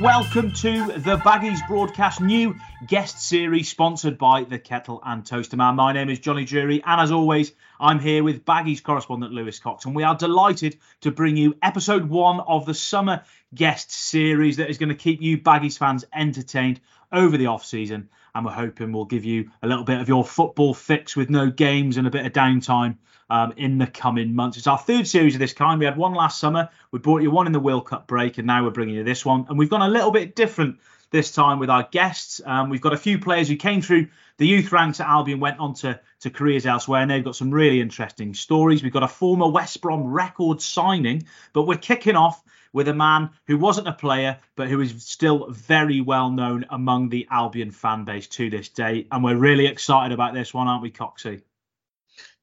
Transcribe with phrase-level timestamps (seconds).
[0.00, 2.54] Welcome to the Baggies broadcast new
[2.86, 5.74] guest series sponsored by the Kettle and Toaster Man.
[5.74, 7.50] My name is Jonny Drury, and as always,
[7.80, 12.08] I'm here with Baggies correspondent Lewis Cox, and we are delighted to bring you episode
[12.08, 16.80] one of the summer guest series that is going to keep you Baggies fans entertained
[17.10, 18.08] over the off season,
[18.38, 21.50] and we're hoping we'll give you a little bit of your football fix with no
[21.50, 22.96] games and a bit of downtime
[23.30, 24.56] um, in the coming months.
[24.56, 25.80] It's our third series of this kind.
[25.80, 26.68] We had one last summer.
[26.92, 29.26] We brought you one in the World Cup break, and now we're bringing you this
[29.26, 29.46] one.
[29.48, 30.78] And we've gone a little bit different
[31.10, 32.40] this time with our guests.
[32.46, 35.58] Um, we've got a few players who came through the youth ranks at Albion, went
[35.58, 38.84] on to, to careers elsewhere, and they've got some really interesting stories.
[38.84, 42.40] We've got a former West Brom record signing, but we're kicking off
[42.72, 47.08] with a man who wasn't a player, but who is still very well known among
[47.08, 49.06] the Albion fan base to this day.
[49.10, 51.42] And we're really excited about this one, aren't we, Coxie?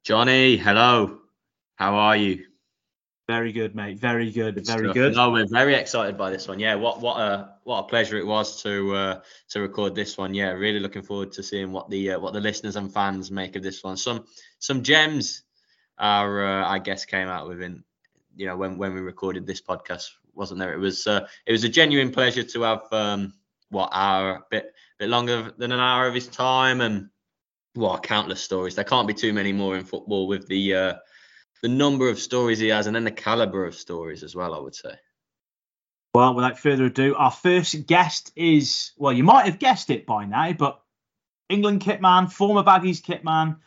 [0.04, 1.20] Jonny, hello.
[1.76, 2.46] How are you?
[3.28, 3.98] Very good, mate.
[3.98, 4.56] Very good.
[4.56, 4.94] good very stuff.
[4.94, 5.16] good.
[5.16, 6.60] No, we're very excited by this one.
[6.60, 10.36] Yeah, what what a what a pleasure it was to uh, to record this one.
[10.36, 13.56] Yeah, really looking forward to seeing what the uh, what the listeners and fans make
[13.56, 13.98] of this one.
[13.98, 14.26] Some
[14.60, 15.42] some gems
[15.98, 17.84] are uh, I guess came out within
[18.36, 20.74] you know when when we recorded this podcast, wasn't there?
[20.74, 23.34] It was uh, it was a genuine pleasure to have um,
[23.70, 27.10] what hour a bit bit longer than an hour of his time and
[27.76, 28.76] well, countless stories.
[28.76, 30.94] There can't be too many more in football with the uh,
[31.62, 34.54] the number of stories he has, and then the caliber of stories as well.
[34.54, 34.96] I would say.
[36.14, 40.26] Well, without further ado, our first guest is well, you might have guessed it by
[40.26, 40.82] now, but
[41.50, 43.58] England kitman, former Baggies kitman,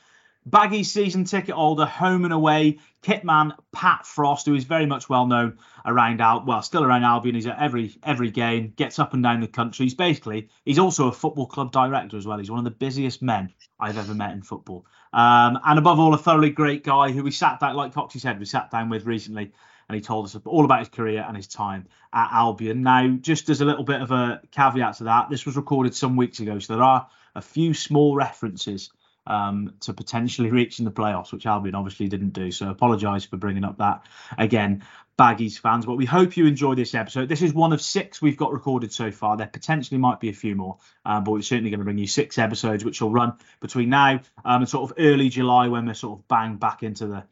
[0.50, 5.26] Baggy season ticket holder, home and away, kitman Pat Frost, who is very much well
[5.26, 7.34] known around Al, well, still around Albion.
[7.34, 9.84] He's at every every game, gets up and down the country.
[9.84, 12.38] He's basically he's also a football club director as well.
[12.38, 16.14] He's one of the busiest men I've ever met in football, um, and above all,
[16.14, 19.04] a thoroughly great guy who we sat down, like Coxie said, we sat down with
[19.04, 19.52] recently.
[19.90, 22.82] And he told us all about his career and his time at Albion.
[22.82, 26.14] Now, just as a little bit of a caveat to that, this was recorded some
[26.14, 28.90] weeks ago, so there are a few small references
[29.28, 32.50] um, to potentially reaching the playoffs, which Albion obviously didn't do.
[32.50, 34.04] So apologise for bringing up that
[34.36, 34.82] again,
[35.18, 35.84] Baggies fans.
[35.84, 37.28] But we hope you enjoy this episode.
[37.28, 39.36] This is one of six we've got recorded so far.
[39.36, 42.06] There potentially might be a few more, um, but we're certainly going to bring you
[42.06, 45.94] six episodes, which will run between now um, and sort of early July when we're
[45.94, 47.24] sort of bang back into the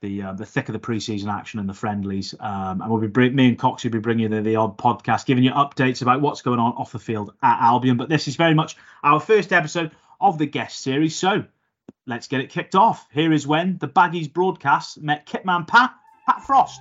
[0.00, 2.34] the uh, the thick of the preseason action and the friendlies.
[2.38, 4.76] Um, and we'll be bring, me and Cox will be bringing you the, the odd
[4.76, 7.96] podcast, giving you updates about what's going on off the field at Albion.
[7.96, 11.16] But this is very much our first episode of the guest series.
[11.16, 11.44] So
[12.06, 13.06] let's get it kicked off.
[13.12, 15.94] Here is when the Baggies broadcast met Kitman Pat,
[16.26, 16.80] Pat Frost.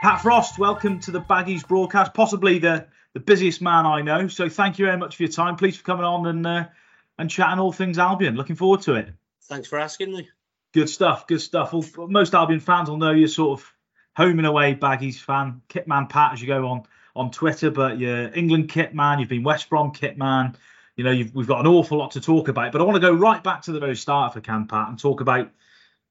[0.00, 4.28] Pat Frost, welcome to the Baggies broadcast, possibly the, the busiest man I know.
[4.28, 5.56] So thank you very much for your time.
[5.56, 6.64] Please for coming on and uh,
[7.18, 8.36] and chatting all things Albion.
[8.36, 9.08] Looking forward to it.
[9.44, 10.28] Thanks for asking me.
[10.72, 11.26] Good stuff.
[11.26, 11.72] Good stuff.
[11.72, 13.74] Well, most Albion fans will know you're sort of
[14.18, 16.82] home and away Baggies fan, Kitman Pat as you go on
[17.14, 20.56] on Twitter, but you're England Kitman, you've been West Brom Kitman.
[20.96, 23.14] You know, we've got an awful lot to talk about, but I want to go
[23.14, 25.48] right back to the very start for Cam Pat and talk about,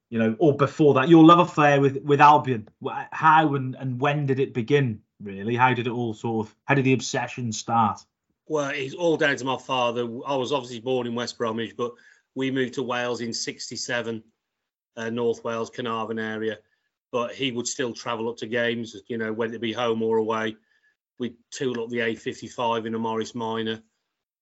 [0.08, 2.66] you know, or before that, your love affair with with Albion.
[3.12, 5.02] How and, and when did it begin?
[5.22, 6.54] Really, how did it all sort of?
[6.64, 8.00] How did the obsession start?
[8.46, 10.08] Well, it's all down to my father.
[10.26, 11.92] I was obviously born in West Bromwich, but
[12.34, 14.22] we moved to Wales in '67,
[14.96, 16.56] uh, North Wales, Carnarvon area
[17.12, 20.18] but he would still travel up to games, you know, whether it be home or
[20.18, 20.56] away.
[21.18, 23.82] We'd tool up the A55 in a Morris Minor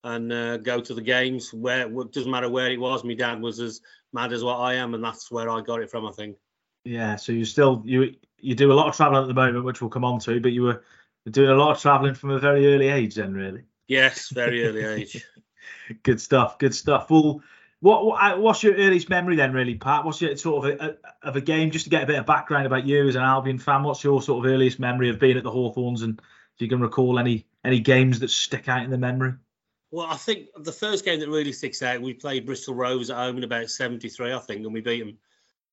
[0.04, 1.52] and uh, go to the games.
[1.52, 3.04] Where it doesn't matter where it was.
[3.04, 3.80] My dad was as
[4.12, 6.06] mad as what I am, and that's where I got it from.
[6.06, 6.36] I think.
[6.84, 7.16] Yeah.
[7.16, 9.90] So you still you you do a lot of traveling at the moment, which we'll
[9.90, 10.84] come on to, but you were
[11.30, 13.62] doing a lot of traveling from a very early age, then, really.
[13.88, 15.24] Yes, very early age.
[16.02, 16.58] good stuff.
[16.58, 17.10] Good stuff.
[17.10, 17.42] Well
[17.86, 20.04] what, what, what's your earliest memory then, really, Pat?
[20.04, 22.66] What's your sort of a, of a game just to get a bit of background
[22.66, 23.84] about you as an Albion fan?
[23.84, 26.80] What's your sort of earliest memory of being at the Hawthorns, and if you can
[26.80, 29.34] recall any any games that stick out in the memory?
[29.92, 33.18] Well, I think the first game that really sticks out, we played Bristol Rovers at
[33.18, 35.18] home in about '73, I think, and we beat them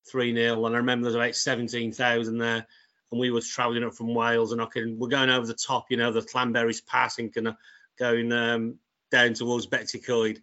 [0.08, 2.64] three 0 And I remember there's about seventeen thousand there,
[3.10, 5.86] and we were travelling up from Wales, and I can we're going over the top,
[5.90, 7.56] you know, the Llanberis passing, of
[7.98, 8.78] going um,
[9.10, 10.38] down towards Betws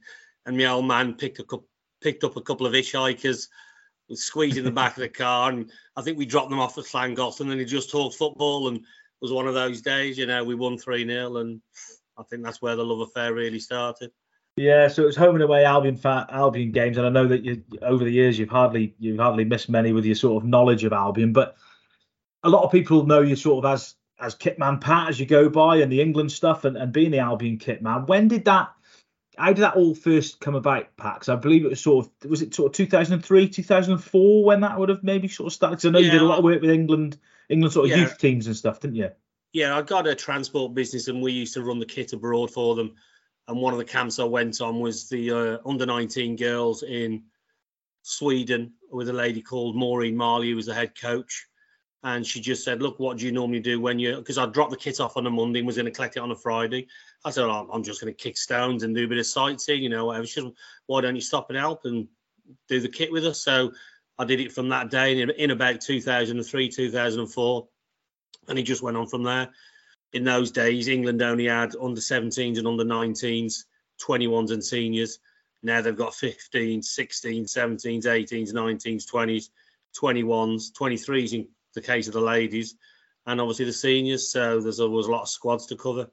[0.46, 1.46] and my old man picked a
[2.02, 3.48] picked up a couple of hitchhikers,
[4.10, 6.86] was squeezing the back of the car, and I think we dropped them off at
[6.86, 8.84] Llangollen, and then he just talked football, and it
[9.22, 11.62] was one of those days, you know, we won three 0 and
[12.18, 14.12] I think that's where the love affair really started.
[14.58, 17.64] Yeah, so it was home and away Albion Albion games, and I know that you
[17.82, 20.92] over the years you've hardly you've hardly missed many with your sort of knowledge of
[20.92, 21.56] Albion, but
[22.44, 25.50] a lot of people know you sort of as as kitman Pat as you go
[25.50, 28.08] by and the England stuff and, and being the Albion kitman.
[28.08, 28.74] When did that
[29.38, 30.88] how did that all first come about?
[30.98, 34.78] Because I believe it was sort of was it sort of 2003, 2004 when that
[34.78, 35.78] would have maybe sort of started.
[35.78, 37.18] 'Cause I know you did a lot of work with England,
[37.50, 38.04] England sort of Yeah.
[38.04, 39.10] youth teams and stuff, didn't you?
[39.54, 42.76] Yeah, I got a transport business and we used to run the kit abroad for
[42.76, 42.96] them.
[43.48, 47.24] And one of the camps I went on was the uh, under 19 girls in
[48.04, 51.48] Sweden with a lady called Maureen Marley, who was the head coach.
[52.04, 54.72] And she just said, Look, what do you normally do when you, because I dropped
[54.72, 56.88] the kit off on a Monday and was going to collect it on a Friday.
[57.24, 59.84] I said, oh, I'm just going to kick stones and do a bit of sightseeing,
[59.84, 60.26] you know, whatever.
[60.26, 60.52] She said,
[60.88, 62.08] Why don't you stop and help and
[62.68, 63.44] do the kit with us?
[63.44, 63.74] So
[64.18, 67.68] I did it from that day in, in about 2003, 2004.
[68.48, 69.50] And it just went on from there
[70.14, 73.64] in those days, England only had under 17s and under 19s,
[74.06, 75.20] 21s and seniors.
[75.64, 79.50] Now they've got 15s, 16s, 17s, 18s, 19s, 20s,
[80.00, 82.76] 21s, 23s in the case of the ladies,
[83.26, 84.32] and obviously the seniors.
[84.32, 86.10] So there's always a lot of squads to cover.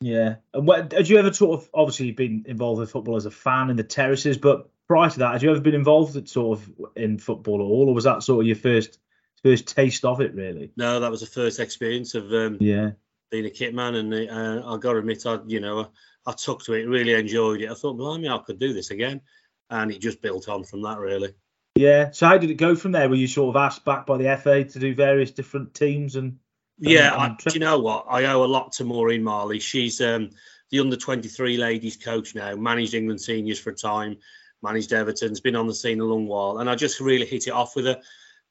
[0.00, 0.36] Yeah.
[0.54, 3.70] And what, had you ever sort of obviously been involved with football as a fan
[3.70, 6.70] in the terraces, but prior to that, had you ever been involved at sort of
[6.96, 8.98] in football at all, or was that sort of your first
[9.42, 10.72] first taste of it really?
[10.76, 12.90] No, that was the first experience of um, Yeah.
[13.30, 15.80] being a kit man, and uh, I got to admit, I you know
[16.26, 17.70] I, I took to it, really enjoyed it.
[17.70, 19.20] I thought, blimey, I could do this again,
[19.68, 21.34] and it just built on from that really.
[21.80, 22.10] Yeah.
[22.10, 23.08] So how did it go from there?
[23.08, 26.38] Were you sort of asked back by the FA to do various different teams and
[26.78, 28.06] Yeah, I, do you know what?
[28.08, 29.60] I owe a lot to Maureen Marley.
[29.60, 30.30] She's um,
[30.70, 34.18] the under 23 ladies coach now, managed England seniors for a time,
[34.62, 37.52] managed Everton's been on the scene a long while, and I just really hit it
[37.52, 38.00] off with her.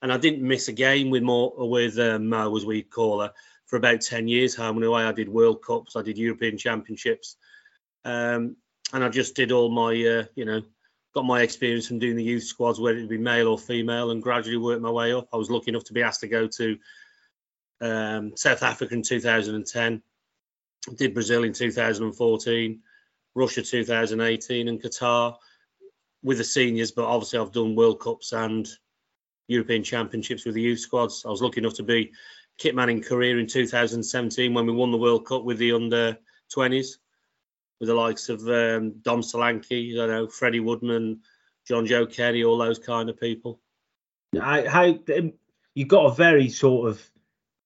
[0.01, 3.33] And I didn't miss a game with Mo, with uh, Mo, as we call her,
[3.65, 5.03] for about 10 years home and away.
[5.03, 7.35] I did World Cups, I did European Championships,
[8.05, 8.55] um,
[8.93, 10.61] and I just did all my, uh, you know,
[11.13, 14.21] got my experience from doing the youth squads, whether it be male or female, and
[14.21, 15.27] gradually worked my way up.
[15.33, 16.77] I was lucky enough to be asked to go to
[17.81, 20.01] um, South Africa in 2010,
[20.95, 22.79] did Brazil in 2014,
[23.35, 25.35] Russia 2018, and Qatar
[26.23, 26.91] with the seniors.
[26.91, 28.67] But obviously, I've done World Cups and
[29.47, 31.25] European Championships with the youth squads.
[31.25, 32.11] I was lucky enough to be
[32.59, 36.17] kitman in Korea in 2017 when we won the World Cup with the under
[36.55, 36.97] 20s,
[37.79, 41.21] with the likes of um, Dom Solanke, you know, Freddie Woodman,
[41.69, 43.59] Jonjoe Kenny, all those kind of people.
[44.39, 45.33] I, how um,
[45.75, 47.09] you got a very sort of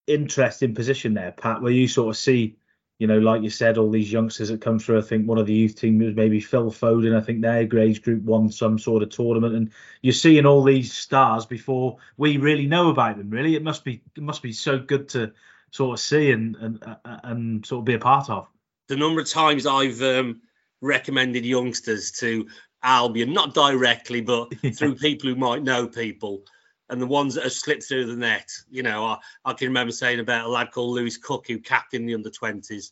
[0.08, 2.58] interesting position there, Pat, where you sort of see,
[3.00, 5.00] you know, like you said, all these youngsters that come through.
[5.00, 7.18] I think one of the youth team maybe Phil Foden.
[7.18, 9.72] I think their age group won some sort of tournament, and
[10.02, 13.30] you're seeing all these stars before we really know about them.
[13.30, 15.34] Really, it must be it must be so good to
[15.72, 18.48] sort of see and and uh, uh, and sort of be a part of.
[18.94, 20.42] The number of times I've um,
[20.80, 22.48] recommended youngsters to
[22.84, 26.44] Albion, not directly, but through people who might know people,
[26.90, 28.52] and the ones that have slipped through the net.
[28.70, 32.08] You know, I, I can remember saying about a lad called Lewis Cook who captained
[32.08, 32.92] the under 20s.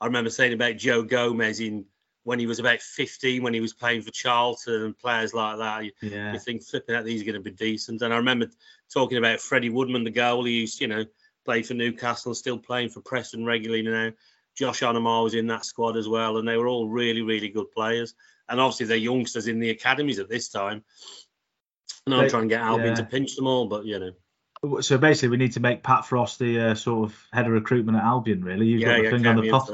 [0.00, 1.86] I remember saying about Joe Gomez in
[2.22, 5.84] when he was about 15, when he was playing for Charlton and players like that.
[5.84, 8.02] You, Yeah, you think flipping out these are going to be decent.
[8.02, 8.46] And I remember
[8.94, 11.04] talking about Freddie Woodman, the goalie who's, you know,
[11.44, 14.12] played for Newcastle and still playing for Preston regularly now.
[14.56, 17.70] Josh Onomah was in that squad as well, and they were all really, really good
[17.70, 18.14] players.
[18.48, 20.84] And obviously, they're youngsters in the academies at this time.
[22.06, 22.94] And I'm They- trying to get Albion yeah.
[22.96, 24.12] to pinch them all, but you know,
[24.80, 27.98] so basically we need to make Pat Frost the uh, sort of head of recruitment
[27.98, 28.44] at Albion.
[28.44, 29.72] Really, you've yeah, got the yeah, finger on the for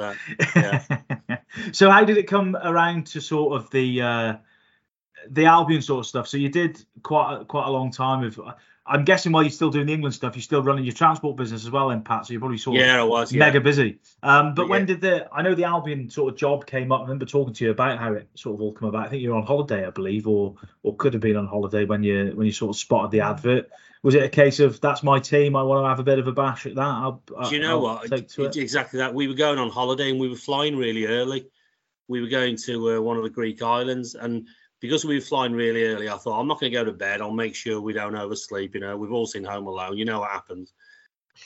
[1.29, 1.43] that.
[1.73, 4.35] so how did it come around to sort of the uh,
[5.29, 6.27] the Albion sort of stuff?
[6.27, 8.41] So you did quite a, quite a long time of.
[8.89, 11.65] I'm guessing while you're still doing the England stuff, you're still running your transport business
[11.65, 12.27] as well, then Pat.
[12.27, 13.33] So you're probably sort of Yeah, I was.
[13.33, 13.41] Yeah.
[13.41, 13.99] mega busy.
[14.23, 14.87] Um, but But when yeah.
[14.87, 17.01] did the I know the Albion sort of job came up?
[17.01, 19.07] I remember talking to you about how it sort of all came about.
[19.07, 21.85] I think you were on holiday, I believe, or or could have been on holiday
[21.85, 23.69] when you when you sort of spotted the advert.
[24.03, 25.57] Was it a case of that's my team?
[25.57, 26.83] I want to have a bit of a bash at that.
[26.83, 28.13] I'll, Do you know I'll what?
[28.13, 28.57] It's it.
[28.57, 29.13] exactly that.
[29.13, 31.47] We were going on holiday and we were flying really early.
[32.07, 34.47] We were going to uh, one of the Greek islands, and
[34.81, 37.21] because we were flying really early, I thought I'm not going to go to bed.
[37.21, 38.75] I'll make sure we don't oversleep.
[38.75, 39.97] You know, we've all seen Home Alone.
[39.97, 40.73] You know what happens.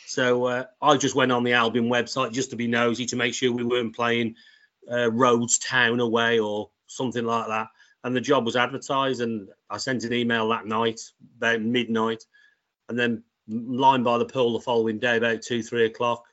[0.07, 3.35] So uh, I just went on the Albion website just to be nosy to make
[3.35, 4.37] sure we weren't playing
[4.91, 7.69] uh, Rhodes Town away or something like that.
[8.05, 11.01] And the job was advertised, and I sent an email that night
[11.37, 12.25] about midnight,
[12.89, 16.25] and then lined by the pool the following day about two, three o'clock.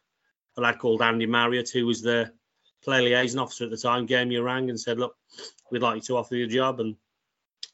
[0.58, 2.34] A lad called Andy Marriott, who was the
[2.82, 5.16] player liaison officer at the time, gave me a ring and said, "Look,
[5.72, 6.96] we'd like you to offer you a job," and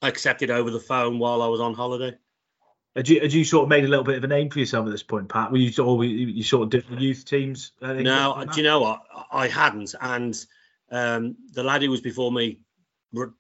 [0.02, 2.18] I accepted over the phone while I was on holiday.
[2.96, 4.86] Had you, had you sort of made a little bit of a name for yourself
[4.86, 5.52] at this point, Pat?
[5.52, 7.74] Were you sort of, you, you sort of did the youth teams?
[7.82, 9.02] uh, No, and do you know what?
[9.32, 10.46] I hadn't, and
[10.92, 12.62] um, the lad who was before me,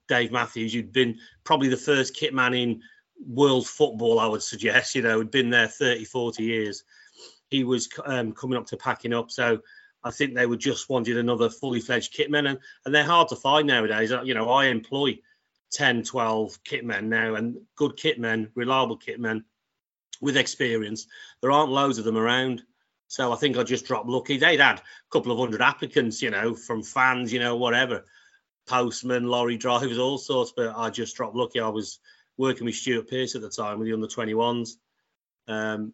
[0.09, 2.81] Dave Matthews, who'd been probably the first kit man in
[3.25, 4.93] world football, I would suggest.
[4.93, 6.83] You know, had been there 30, 40 years.
[7.49, 9.59] He was um, coming up to packing up, so
[10.05, 13.35] I think they were just wanted another fully fledged kitman, and, and they're hard to
[13.35, 14.11] find nowadays.
[14.11, 15.17] Uh, You know, I employ
[15.71, 19.43] 10, 12 kitmen now, and good kitmen, reliable kitmen
[20.21, 21.07] with experience.
[21.41, 22.61] There aren't loads of them around.
[23.07, 24.37] So I think I just dropped lucky.
[24.37, 28.05] They'd had a couple of hundred applicants, you know, from fans, you know, whatever,
[28.67, 30.53] postmen, lorry drivers, all sorts.
[30.55, 31.59] But I just dropped lucky.
[31.59, 31.99] I was
[32.37, 34.71] working with Stuart Pearce at the time with the under 21s.
[35.47, 35.93] Um,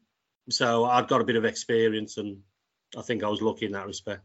[0.50, 2.40] so I'd got a bit of experience, and
[2.98, 4.22] I think I was lucky in that respect.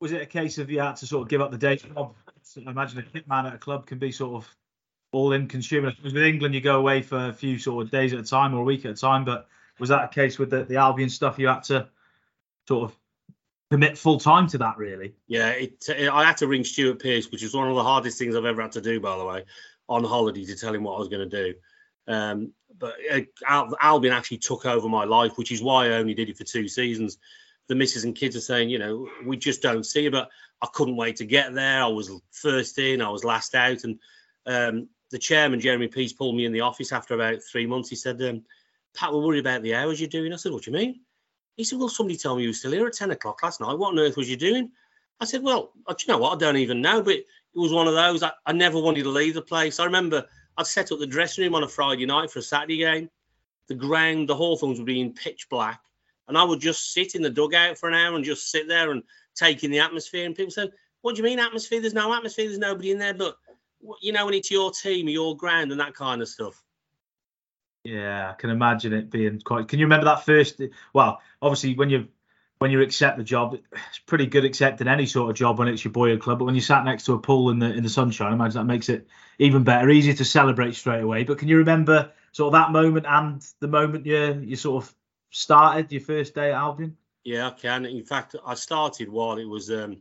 [0.00, 2.14] Was it a case of you had to sort of give up the day job?
[2.66, 4.56] I imagine a kitman at a club can be sort of
[5.12, 5.94] all in consuming.
[6.02, 8.60] With England, you go away for a few sort of days at a time or
[8.60, 9.24] a week at a time.
[9.24, 11.38] But was that a case with the, the Albion stuff?
[11.38, 11.88] You had to
[12.68, 12.96] sort of
[13.70, 15.14] commit full time to that, really?
[15.26, 18.18] Yeah, it, it, I had to ring Stuart Pearce, which was one of the hardest
[18.18, 19.44] things I've ever had to do, by the way,
[19.88, 21.58] on holiday to tell him what I was going to do.
[22.06, 26.14] Um, but uh, Al, Albion actually took over my life, which is why I only
[26.14, 27.18] did it for two seasons.
[27.68, 30.28] The missus and kids are saying, you know, we just don't see it, but
[30.62, 31.82] I couldn't wait to get there.
[31.82, 33.98] I was first in, I was last out, and
[34.46, 37.90] um, the chairman, Jeremy Peace, pulled me in the office after about three months.
[37.90, 38.42] He said, um,
[38.94, 40.32] Pat, we're worried about the hours you're doing.
[40.32, 41.00] I said, what do you mean?
[41.56, 43.78] He said, well, somebody told me you were still here at 10 o'clock last night.
[43.78, 44.70] What on earth was you doing?
[45.20, 46.34] I said, well, do you know what?
[46.34, 47.02] I don't even know.
[47.02, 48.22] But it was one of those.
[48.22, 49.80] I, I never wanted to leave the place.
[49.80, 50.24] I remember
[50.56, 53.10] I'd set up the dressing room on a Friday night for a Saturday game.
[53.66, 55.80] The ground, the Hawthorns would be in pitch black.
[56.28, 58.90] And I would just sit in the dugout for an hour and just sit there
[58.92, 59.02] and
[59.34, 60.26] take in the atmosphere.
[60.26, 61.80] And people said, what do you mean atmosphere?
[61.80, 62.46] There's no atmosphere.
[62.46, 63.14] There's nobody in there.
[63.14, 63.36] But,
[64.02, 66.62] you know, when it's your team, your ground and that kind of stuff.
[67.84, 69.68] Yeah, I can imagine it being quite.
[69.68, 70.60] Can you remember that first?
[70.92, 72.08] Well, obviously when you
[72.58, 75.84] when you accept the job, it's pretty good accepting any sort of job when it's
[75.84, 76.40] your boyhood club.
[76.40, 78.58] But when you sat next to a pool in the in the sunshine, I imagine
[78.58, 79.06] that makes it
[79.38, 81.24] even better, easier to celebrate straight away.
[81.24, 84.94] But can you remember sort of that moment and the moment you you sort of
[85.30, 86.96] started your first day at Albion?
[87.24, 87.84] Yeah, I can.
[87.84, 89.98] In fact, I started while it was um,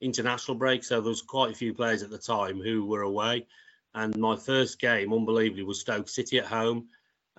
[0.00, 3.46] international break, so there was quite a few players at the time who were away.
[3.94, 6.88] And my first game, unbelievably, was Stoke City at home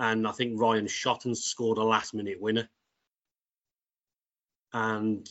[0.01, 2.67] and I think Ryan Shotton scored a last minute winner.
[4.73, 5.27] And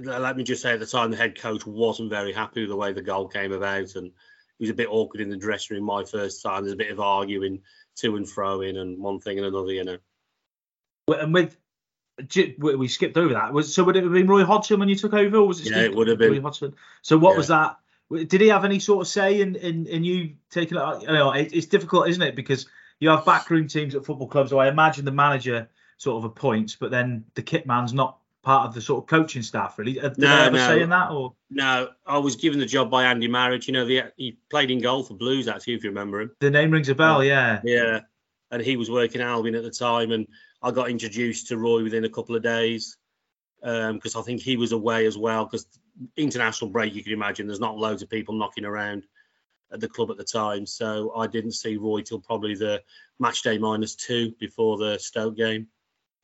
[0.00, 2.76] let me just say at the time, the head coach wasn't very happy with the
[2.76, 3.94] way the goal came about.
[3.94, 4.12] And it
[4.58, 6.62] was a bit awkward in the dressing room my first time.
[6.62, 7.60] There's a bit of arguing
[7.96, 9.98] to and fro in and one thing and another, you know.
[11.08, 11.56] And with,
[12.58, 13.52] we skipped over that.
[13.52, 15.38] Was So would it have been Roy Hodgson when you took over?
[15.38, 16.32] Or was it yeah, Steve it would have been.
[16.32, 16.74] Roy Hodgson?
[17.02, 17.36] So what yeah.
[17.36, 17.78] was that?
[18.10, 21.02] Did he have any sort of say in, in, in you taking it?
[21.02, 22.36] You know, it's difficult, isn't it?
[22.36, 22.66] Because
[23.00, 26.76] you have backroom teams at football clubs, so I imagine the manager sort of appoints,
[26.76, 29.98] but then the kit man's not part of the sort of coaching staff, really.
[29.98, 30.68] Uh, did no, ever no.
[30.68, 31.34] say in that or?
[31.50, 33.66] No, I was given the job by Andy Marriott.
[33.66, 36.30] You know, the, he played in goal for Blues actually, if you remember him.
[36.40, 37.60] The name rings a bell, yeah.
[37.64, 38.00] Yeah,
[38.50, 40.28] and he was working at Albion at the time, and
[40.66, 42.96] I got introduced to Roy within a couple of days
[43.60, 45.44] because um, I think he was away as well.
[45.44, 45.64] Because
[46.16, 49.06] international break, you can imagine, there's not loads of people knocking around
[49.72, 50.66] at the club at the time.
[50.66, 52.82] So I didn't see Roy till probably the
[53.20, 55.68] match day minus two before the Stoke game.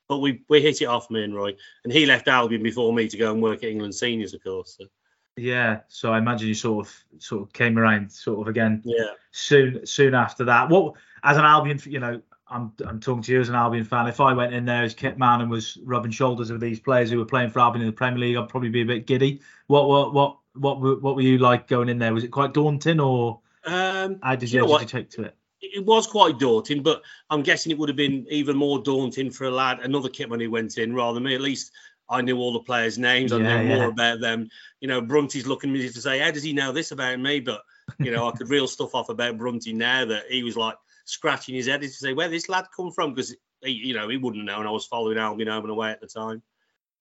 [0.08, 3.06] But we we hit it off, me and Roy, and he left Albion before me
[3.06, 4.76] to go and work at England seniors, of course.
[4.76, 4.88] So.
[5.36, 8.82] Yeah, so I imagine you sort of sort of came around sort of again.
[8.84, 9.12] Yeah.
[9.30, 12.20] Soon soon after that, what as an Albion, you know,
[12.52, 14.06] I'm I'm talking to you as an Albion fan.
[14.06, 17.10] If I went in there as kit man and was rubbing shoulders with these players
[17.10, 19.40] who were playing for Albion in the Premier League, I'd probably be a bit giddy.
[19.66, 22.12] What what what what what were you like going in there?
[22.12, 25.36] Was it quite daunting, or um, how did you, you, you take to it?
[25.60, 29.44] It was quite daunting, but I'm guessing it would have been even more daunting for
[29.44, 31.34] a lad, another kit kitman who went in rather than me.
[31.34, 31.72] At least
[32.08, 33.32] I knew all the players' names.
[33.32, 33.76] I yeah, knew yeah.
[33.76, 34.50] more about them.
[34.80, 37.40] You know, Brunty's looking at me to say, "How does he know this about me?"
[37.40, 37.62] But
[37.98, 41.54] you know, I could reel stuff off about Brunty now that he was like scratching
[41.54, 44.58] his head to say, "Where this lad come from?" Because you know he wouldn't know,
[44.58, 46.42] and I was following Albion home and away at the time.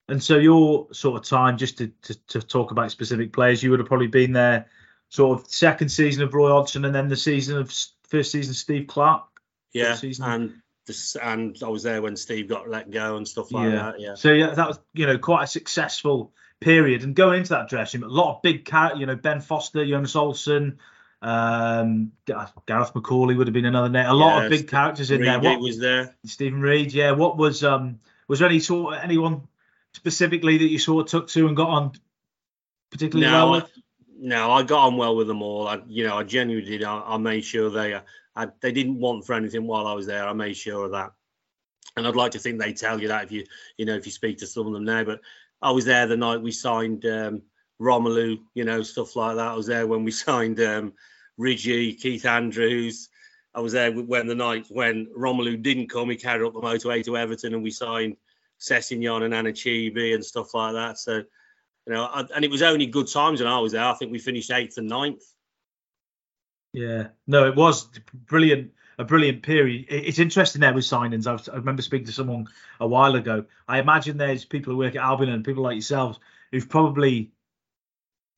[0.08, 3.70] And so your sort of time, just to, to, to talk about specific players, you
[3.70, 4.66] would have probably been there
[5.08, 7.72] sort of second season of Roy Hodgson and then the season of
[8.08, 9.24] first season Steve Clarke.
[9.72, 10.54] Yeah, and
[10.86, 13.76] this, and I was there when Steve got let go and stuff like yeah.
[13.76, 14.00] that.
[14.00, 14.14] Yeah.
[14.14, 17.04] So yeah, that was you know quite a successful period.
[17.04, 19.00] And going into that dressing room, a lot of big characters.
[19.00, 20.78] You know, Ben Foster, Jonas Olsson,
[21.22, 24.06] um, Gareth McAuley would have been another name.
[24.06, 25.40] A lot yeah, of big Steve, characters in Reid there.
[25.40, 26.16] What was there?
[26.26, 26.92] Steven Reid.
[26.92, 27.12] Yeah.
[27.12, 29.46] What was um was there any sort of anyone
[29.94, 31.92] specifically that you sort of took to and got on
[32.90, 33.70] particularly no, well with?
[34.18, 35.68] No, I got on well with them all.
[35.68, 36.84] I, you know, I genuinely did.
[36.84, 38.00] I, I made sure they,
[38.36, 40.26] I, they didn't want for anything while I was there.
[40.26, 41.12] I made sure of that,
[41.96, 43.44] and I'd like to think they tell you that if you,
[43.76, 45.04] you know, if you speak to some of them now.
[45.04, 45.20] But
[45.60, 47.42] I was there the night we signed um,
[47.80, 49.48] Romelu, you know, stuff like that.
[49.48, 50.92] I was there when we signed um,
[51.38, 53.08] Ridgie, Keith Andrews.
[53.54, 57.04] I was there when the night when Romelu didn't come, he carried up the motorway
[57.04, 58.16] to Everton, and we signed
[58.58, 60.98] Sessegnon and Anichebe and stuff like that.
[60.98, 61.22] So
[61.86, 63.84] You know, and it was only good times when I was there.
[63.84, 65.22] I think we finished eighth and ninth.
[66.72, 69.86] Yeah, no, it was brilliant, a brilliant period.
[69.88, 71.26] It's interesting there with signings.
[71.26, 72.46] I, remember speaking to someone
[72.80, 73.44] a while ago.
[73.68, 76.18] I imagine there's people who work at Albion and people like yourselves
[76.50, 77.32] who've probably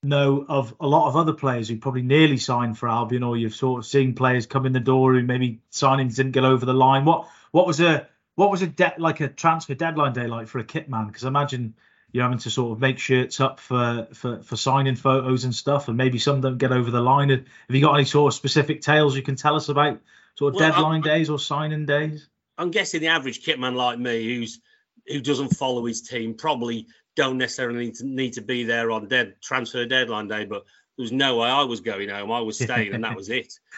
[0.05, 3.55] know of a lot of other players who probably nearly signed for Albion, or you've
[3.55, 6.75] sort of seen players come in the door who maybe signings didn't get over the
[6.75, 7.05] line.
[7.05, 10.59] What what was a what was a de- like a transfer deadline day like for
[10.59, 11.07] a kit man?
[11.07, 11.75] Because I imagine
[12.13, 15.89] you're having to sort of make shirts up for, for for signing photos and stuff,
[15.89, 17.31] and maybe some don't get over the line.
[17.31, 20.01] Have you got any sort of specific tales you can tell us about
[20.39, 22.29] sort of well, deadline I'm, days or signing days?
[22.57, 24.61] I'm guessing the average kit man like me, who's
[25.09, 29.09] who doesn't follow his team, probably don't necessarily need to, need to be there on
[29.09, 30.44] dead transfer deadline day.
[30.44, 30.64] But
[30.97, 32.33] there was no way I was going home.
[32.33, 33.59] I was staying, and that was it.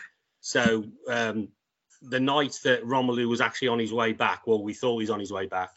[0.41, 1.49] So um,
[2.03, 5.11] the night that Romelu was actually on his way back, well, we thought he was
[5.11, 5.71] on his way back.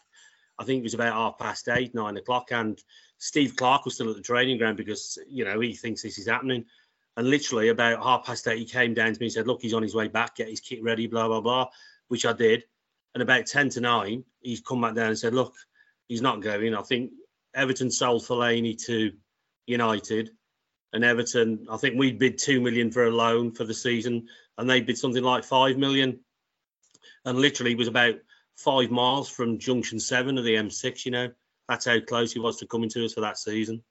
[0.60, 2.80] I think it was about half past eight, nine o'clock, and
[3.18, 6.28] Steve Clarke was still at the training ground because you know he thinks this is
[6.28, 6.66] happening.
[7.16, 9.74] And literally about half past eight, he came down to me and said, "Look, he's
[9.74, 10.36] on his way back.
[10.36, 11.68] Get his kit ready." Blah blah blah,
[12.08, 12.64] which I did.
[13.14, 15.54] And about ten to nine, he's come back down and said, "Look,
[16.06, 16.74] he's not going.
[16.74, 17.10] I think
[17.54, 19.12] Everton sold Fellaini to
[19.66, 20.30] United,
[20.92, 24.28] and Everton, I think we bid two million for a loan for the season,
[24.58, 26.20] and they bid something like five million.
[27.24, 28.14] And literally was about
[28.56, 31.04] five miles from Junction Seven of the M6.
[31.04, 31.28] You know,
[31.68, 33.82] that's how close he was to coming to us for that season.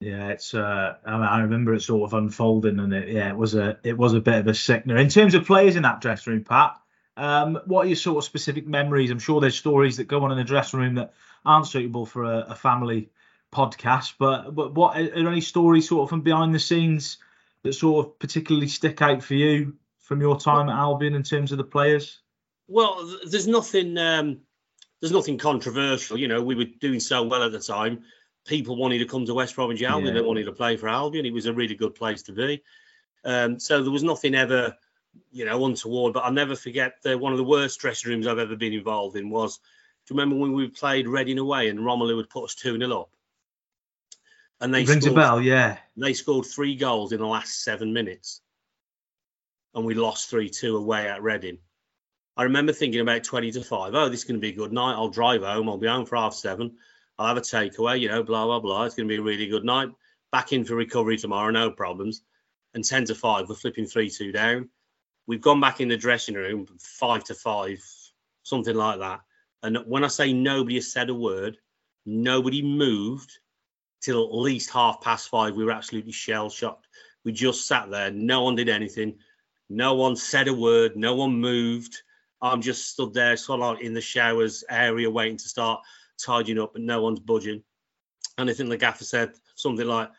[0.00, 0.54] Yeah, it's.
[0.54, 4.14] Uh, I, remember it sort of unfolding, and it, yeah, it was a, it was
[4.14, 4.96] a bit of a sickener.
[4.96, 6.76] In terms of players in that dressing room, Pat,
[7.18, 9.10] um, what are your sort of specific memories?
[9.10, 11.12] I'm sure there's stories that go on in the dressing room that
[11.44, 13.10] aren't suitable for a, a family
[13.52, 14.14] podcast.
[14.18, 17.18] But but what are there any stories sort of from behind the scenes
[17.64, 21.52] that sort of particularly stick out for you from your time at Albion in terms
[21.52, 22.20] of the players?
[22.68, 24.38] Well, there's nothing um,
[25.00, 26.18] there's nothing controversial.
[26.18, 28.04] You know, we were doing so well at the time.
[28.46, 30.14] People wanted to come to West Bromwich Albion.
[30.14, 30.20] Yeah.
[30.20, 31.26] They wanted to play for Albion.
[31.26, 32.62] It was a really good place to be.
[33.24, 34.76] Um, so there was nothing ever,
[35.30, 36.14] you know, untoward.
[36.14, 39.16] But I'll never forget that one of the worst dressing rooms I've ever been involved
[39.16, 42.54] in was do you remember when we played Reading away and Romelu would put us
[42.54, 43.10] 2 0 up?
[44.60, 45.78] And they rings scored, a bell, yeah.
[45.96, 48.40] They scored three goals in the last seven minutes.
[49.74, 51.58] And we lost 3 2 away at Reading.
[52.38, 53.94] I remember thinking about 20 to 5.
[53.94, 54.94] Oh, this is going to be a good night.
[54.94, 55.68] I'll drive home.
[55.68, 56.76] I'll be home for half seven.
[57.18, 58.84] I'll have a takeaway, you know, blah, blah, blah.
[58.84, 59.90] It's going to be a really good night.
[60.30, 62.22] Back in for recovery tomorrow, no problems.
[62.74, 64.70] And 10 to 5, we're flipping 3 2 down.
[65.28, 67.84] We've gone back in the dressing room, 5 to 5,
[68.44, 69.20] something like that.
[69.62, 71.58] And when I say nobody has said a word,
[72.06, 73.38] nobody moved
[74.00, 75.54] till at least half past five.
[75.54, 76.86] We were absolutely shell shocked.
[77.24, 78.10] We just sat there.
[78.10, 79.18] No one did anything.
[79.68, 80.96] No one said a word.
[80.96, 82.00] No one moved.
[82.40, 85.82] I'm just stood there, sort of like in the showers area, waiting to start
[86.24, 87.62] tidying up, and no one's budging.
[88.38, 90.10] And I think the gaffer said something like,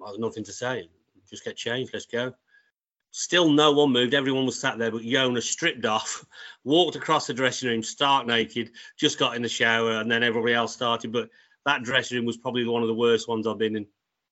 [0.00, 0.90] "There's nothing to say.
[1.30, 1.92] Just get changed.
[1.92, 2.34] Let's go."
[3.18, 4.14] Still, no one moved.
[4.14, 6.24] Everyone was sat there, but Jonas stripped off,
[6.64, 10.54] walked across the dressing room, stark naked, just got in the shower, and then everybody
[10.54, 11.10] else started.
[11.10, 11.28] But
[11.64, 13.86] that dressing room was probably one of the worst ones I've been in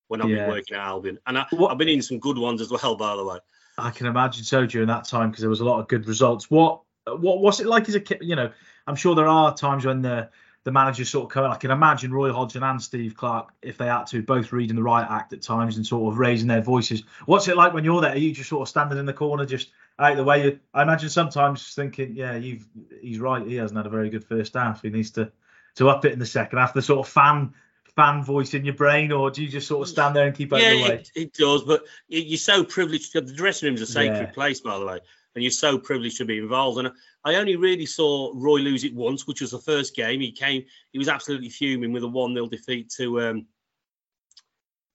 [0.06, 0.44] when I've yeah.
[0.44, 1.18] been working at Albion.
[1.26, 3.38] And I, have been in some good ones as well, by the way.
[3.76, 6.48] I can imagine so during that time because there was a lot of good results.
[6.48, 8.18] What what was it like as a kid?
[8.20, 8.52] You know,
[8.86, 10.30] I'm sure there are times when the
[10.66, 11.48] the managers sort of come.
[11.48, 14.82] I can imagine Roy Hodgson and Steve Clarke if they had to, both reading the
[14.82, 17.04] right act at times and sort of raising their voices.
[17.24, 18.14] What's it like when you're there?
[18.14, 20.44] Are you just sort of standing in the corner, just out of the way?
[20.44, 22.66] You, I imagine sometimes thinking, yeah, you've
[23.00, 23.46] he's right.
[23.46, 24.82] He hasn't had a very good first half.
[24.82, 25.30] He needs to
[25.76, 26.74] to up it in the second half.
[26.74, 27.54] The sort of fan
[27.94, 30.52] fan voice in your brain, or do you just sort of stand there and keep
[30.52, 30.94] out yeah, the way?
[30.94, 33.12] It, it does, but you're so privileged.
[33.12, 34.32] The dressing room's a sacred yeah.
[34.32, 34.98] place, by the way
[35.36, 36.78] and you're so privileged to be involved.
[36.78, 36.90] And
[37.22, 40.20] I only really saw Roy lose it once, which was the first game.
[40.20, 43.46] He came, he was absolutely fuming with a 1 0 defeat to um,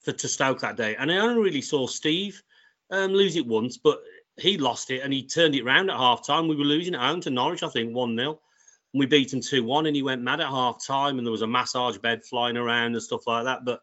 [0.01, 0.95] for to Stoke that day.
[0.97, 2.41] And I only really saw Steve
[2.89, 4.01] um, lose it once, but
[4.35, 6.47] he lost it and he turned it round at half time.
[6.47, 8.29] We were losing at home to Norwich, I think, 1 0.
[8.31, 11.31] And we beat him 2 1, and he went mad at half time, and there
[11.31, 13.63] was a massage bed flying around and stuff like that.
[13.63, 13.81] But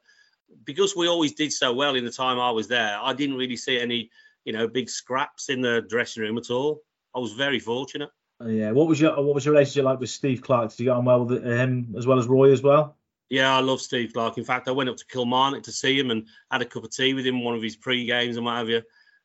[0.65, 3.57] because we always did so well in the time I was there, I didn't really
[3.57, 4.11] see any
[4.49, 6.81] you know, big scraps in the dressing room at all.
[7.15, 8.09] I was very fortunate.
[8.41, 8.71] Oh, yeah.
[8.71, 10.71] What was your What was your relationship like with Steve Clarke?
[10.71, 12.97] Did you get on well with him as well as Roy as well?
[13.29, 14.39] Yeah, I love Steve Clarke.
[14.39, 16.91] In fact, I went up to Kilmarnock to see him and had a cup of
[16.91, 18.81] tea with him, one of his pre games and what have you.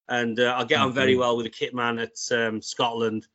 [0.09, 3.25] And uh, I get on very well with the kit man at um, Scotland.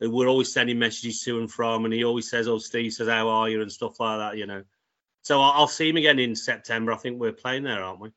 [0.00, 3.28] We're always sending messages to and from, and he always says, "Oh, Steve says, how
[3.28, 4.38] are you?" and stuff like that.
[4.38, 4.62] You know.
[5.20, 6.92] So I'll see him again in September.
[6.92, 8.12] I think we're playing there, aren't we?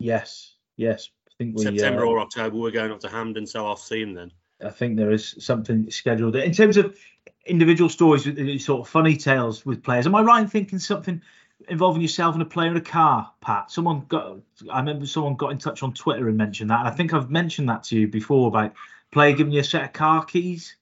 [0.00, 0.56] Yes.
[0.76, 4.02] Yes think we September uh, or October we're going up to Hampden, so I'll see
[4.02, 4.30] him then.
[4.62, 6.36] I think there is something scheduled.
[6.36, 6.98] In terms of
[7.46, 8.24] individual stories,
[8.62, 11.22] sort of funny tales with players, am I right in thinking something
[11.68, 13.70] involving yourself and a player in a car, Pat?
[13.70, 14.36] Someone got.
[14.70, 17.30] I remember someone got in touch on Twitter and mentioned that, and I think I've
[17.30, 18.74] mentioned that to you before about
[19.10, 20.76] player giving you a set of car keys.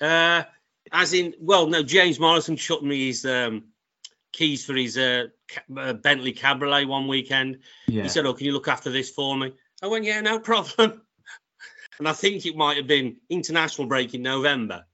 [0.00, 0.42] Uh,
[0.90, 3.64] as in, well, no, James Morrison shut me his um,
[4.32, 5.26] keys for his uh,
[5.76, 7.58] uh, Bentley Cabriolet one weekend.
[7.86, 8.02] Yeah.
[8.02, 11.02] He said, "Oh, can you look after this for me?" I went, "Yeah, no problem."
[11.98, 14.86] and I think it might have been international break in November,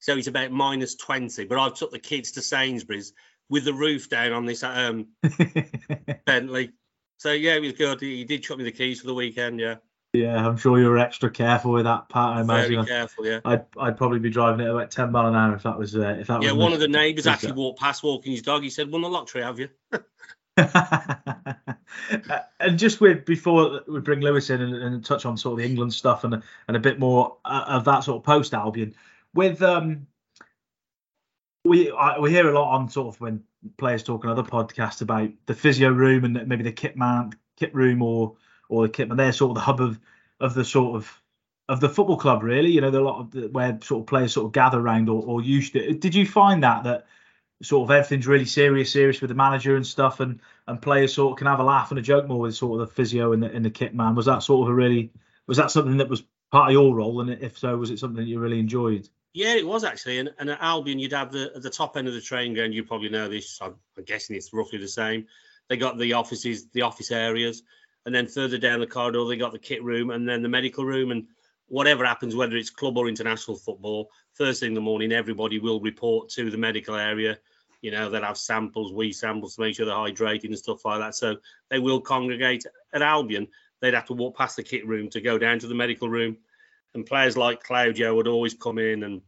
[0.00, 1.44] so it's about minus twenty.
[1.44, 3.12] But I've took the kids to Sainsbury's
[3.48, 5.08] with the roof down on this um,
[6.26, 6.72] Bentley.
[7.18, 8.00] So yeah, it was good.
[8.00, 9.60] He did chuck me the keys for the weekend.
[9.60, 9.76] Yeah.
[10.14, 12.36] Yeah, I'm sure you were extra careful with that part.
[12.36, 12.74] I imagine.
[12.74, 13.40] Very careful, yeah.
[13.46, 16.16] I'd, I'd probably be driving it about 10 mile an hour if that was uh,
[16.20, 16.58] if that yeah, was.
[16.58, 18.62] Yeah, one of the neighbours actually walked past walking his dog.
[18.62, 19.70] He said, "Won the lottery, have you?"
[20.56, 21.76] and
[22.76, 25.94] just with before we bring Lewis in and, and, touch on sort of the England
[25.94, 28.94] stuff and and a bit more uh, of that sort of post Albion
[29.32, 30.06] with um
[31.64, 33.42] we I, we hear a lot on sort of when
[33.78, 37.74] players talk on other podcasts about the physio room and maybe the kit man kit
[37.74, 38.36] room or
[38.68, 39.98] or the kit man they're sort of the hub of
[40.40, 41.22] of the sort of
[41.68, 42.70] of the football club really.
[42.70, 45.08] You know the, a lot of the, where sort of players sort of gather around
[45.08, 45.94] or, or used to.
[45.94, 47.06] Did you find that that
[47.62, 51.32] sort of everything's really serious, serious with the manager and stuff, and and players sort
[51.32, 53.42] of can have a laugh and a joke more with sort of the physio and
[53.42, 54.14] the, the kit man.
[54.14, 55.10] Was that sort of a really
[55.46, 58.24] was that something that was part of your role, and if so, was it something
[58.24, 59.08] that you really enjoyed?
[59.32, 60.18] Yeah, it was actually.
[60.18, 62.74] And, and at Albion, you'd have the at the top end of the training ground.
[62.74, 63.58] You probably know this.
[63.62, 65.26] I'm, I'm guessing it's roughly the same.
[65.68, 67.62] They got the offices, the office areas,
[68.04, 70.84] and then further down the corridor, they got the kit room and then the medical
[70.84, 71.12] room.
[71.12, 71.28] And
[71.68, 75.80] whatever happens, whether it's club or international football, first thing in the morning, everybody will
[75.80, 77.38] report to the medical area
[77.82, 81.00] you know, they'll have samples, we samples to make sure they're hydrating and stuff like
[81.00, 81.14] that.
[81.16, 81.36] So
[81.68, 82.64] they will congregate
[82.94, 83.48] at Albion.
[83.80, 86.38] They'd have to walk past the kit room to go down to the medical room.
[86.94, 89.20] And players like Claudio would always come in and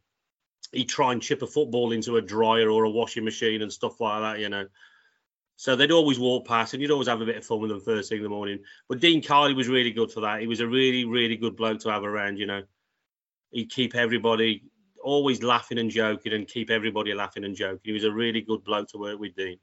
[0.70, 4.00] he'd try and chip a football into a dryer or a washing machine and stuff
[4.00, 4.66] like that, you know.
[5.56, 7.80] So they'd always walk past and you'd always have a bit of fun with them
[7.80, 8.60] first thing in the morning.
[8.88, 10.40] But Dean Kiely was really good for that.
[10.40, 12.62] He was a really, really good bloke to have around, you know.
[13.50, 14.64] He'd keep everybody
[15.04, 17.80] always laughing and joking and keep everybody laughing and joking.
[17.84, 19.58] He was a really good bloke to work with, Dean.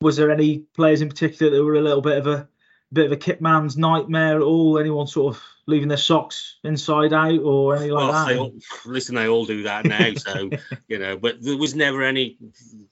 [0.00, 2.48] Was there any players in particular that were a little bit of a
[2.92, 4.78] bit of a kit man's nightmare at all?
[4.78, 8.38] Anyone sort of leaving their socks inside out or anything like well, that?
[8.38, 10.50] All, listen, they all do that now, so
[10.88, 11.16] you know.
[11.16, 12.38] But there was never any,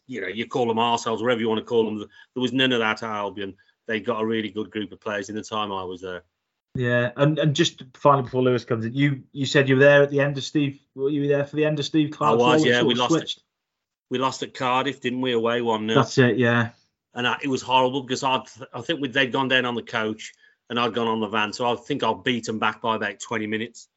[0.07, 1.99] you know, you call them ourselves, whatever you want to call them.
[1.99, 3.57] There was none of that at Albion.
[3.89, 6.23] They got a really good group of players in the time I was there.
[6.75, 10.03] Yeah, and and just finally before Lewis comes in, you you said you were there
[10.03, 10.81] at the end of Steve.
[10.95, 12.35] Were you there for the end of Steve Clarke?
[12.35, 12.65] I was.
[12.65, 13.15] Yeah, we lost.
[13.17, 13.35] At,
[14.09, 15.33] we lost at Cardiff, didn't we?
[15.33, 16.37] Away one 0 That's it.
[16.37, 16.71] Yeah.
[17.15, 20.33] And I, it was horrible because I I think they'd gone down on the coach
[20.69, 23.19] and I'd gone on the van, so I think I'll beat them back by about
[23.19, 23.89] 20 minutes.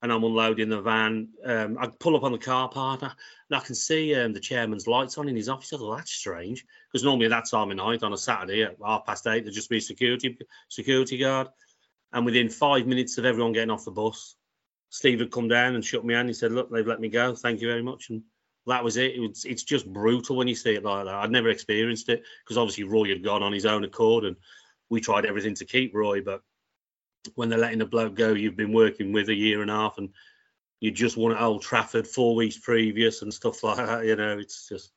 [0.00, 1.28] And I'm unloading the van.
[1.44, 3.12] Um, I pull up on the car park and
[3.50, 5.72] I can see um, the chairman's lights on in his office.
[5.72, 8.76] I thought that's strange because normally at that time of night on a Saturday at
[8.84, 11.48] half past eight there'd just be security security guard.
[12.12, 14.36] And within five minutes of everyone getting off the bus,
[14.90, 16.28] Steve had come down and shook me hand.
[16.28, 17.34] He said, "Look, they've let me go.
[17.34, 18.22] Thank you very much." And
[18.66, 19.14] that was it.
[19.14, 21.14] it was, it's just brutal when you see it like that.
[21.14, 24.36] I'd never experienced it because obviously Roy had gone on his own accord, and
[24.88, 26.20] we tried everything to keep Roy.
[26.22, 26.42] But
[27.34, 29.98] when they're letting a bloke go, you've been working with a year and a half,
[29.98, 30.10] and
[30.80, 34.06] you just won at Old Trafford four weeks previous and stuff like that.
[34.06, 34.92] You know, it's just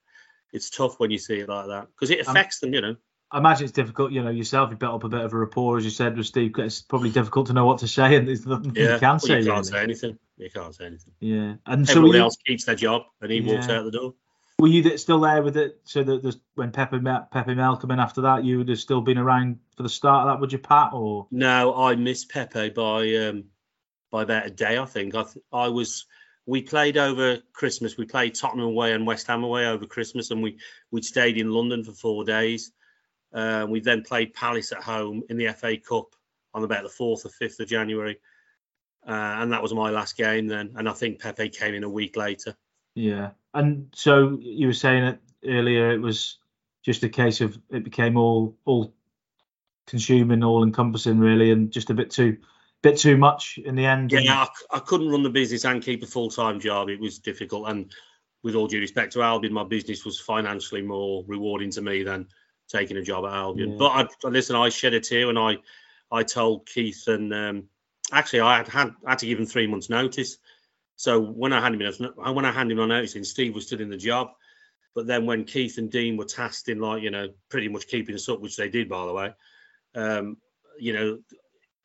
[0.53, 2.73] it's tough when you see it like that because it affects um, them.
[2.75, 2.95] You know.
[3.31, 4.11] I imagine it's difficult.
[4.11, 6.27] You know, yourself, you built up a bit of a rapport, as you said with
[6.27, 6.51] Steve.
[6.57, 8.93] It's probably difficult to know what to say, and there's nothing yeah.
[8.93, 9.39] you can well, say.
[9.39, 9.63] You can't really.
[9.63, 10.19] say anything.
[10.37, 11.13] You can't say anything.
[11.19, 13.53] Yeah, and everyone so else keeps their job, and he yeah.
[13.53, 14.15] walks out the door.
[14.59, 15.79] Were you still there with it?
[15.85, 16.99] So that when Pepe
[17.31, 20.27] Pepe Mel come in after that, you would have still been around for the start
[20.27, 20.91] of that, would you, Pat?
[20.93, 23.45] Or no, I missed Pepe by um,
[24.11, 24.77] by about a day.
[24.77, 26.05] I think I th- I was.
[26.47, 27.97] We played over Christmas.
[27.97, 30.57] We played Tottenham away and West Ham away over Christmas, and we
[30.91, 32.71] we stayed in London for four days
[33.33, 36.15] uh, we then played Palace at home in the FA Cup
[36.53, 38.19] on about the 4th or 5th of January.
[39.07, 40.73] Uh, and that was my last game then.
[40.75, 42.55] And I think Pepe came in a week later.
[42.93, 43.31] Yeah.
[43.53, 46.37] And so you were saying it earlier, it was
[46.83, 48.93] just a case of it became all all
[49.87, 52.37] consuming, all encompassing, really, and just a bit too
[52.81, 54.11] bit too much in the end.
[54.11, 56.89] Yeah, I, I couldn't run the business and keep a full time job.
[56.89, 57.69] It was difficult.
[57.69, 57.93] And
[58.43, 62.27] with all due respect to Albion, my business was financially more rewarding to me than
[62.71, 63.71] taking a job at Albion.
[63.71, 63.77] Yeah.
[63.77, 63.87] But
[64.23, 65.57] I, listen, I shed a tear and I,
[66.11, 67.63] I told Keith and um,
[68.11, 70.37] actually I had, had had to give him three months' notice.
[70.95, 73.81] So when I handed him when I handed him my notice and Steve was still
[73.81, 74.29] in the job.
[74.93, 78.15] But then when Keith and Dean were tasked in like you know pretty much keeping
[78.15, 79.33] us up, which they did by the way,
[79.95, 80.37] um,
[80.77, 81.19] you know,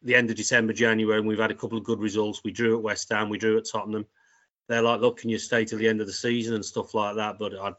[0.02, 2.42] the end of December, January, and we've had a couple of good results.
[2.44, 4.06] We drew at West Ham, we drew at Tottenham.
[4.68, 7.16] They're like, look, can you stay till the end of the season and stuff like
[7.16, 7.38] that?
[7.38, 7.72] But I,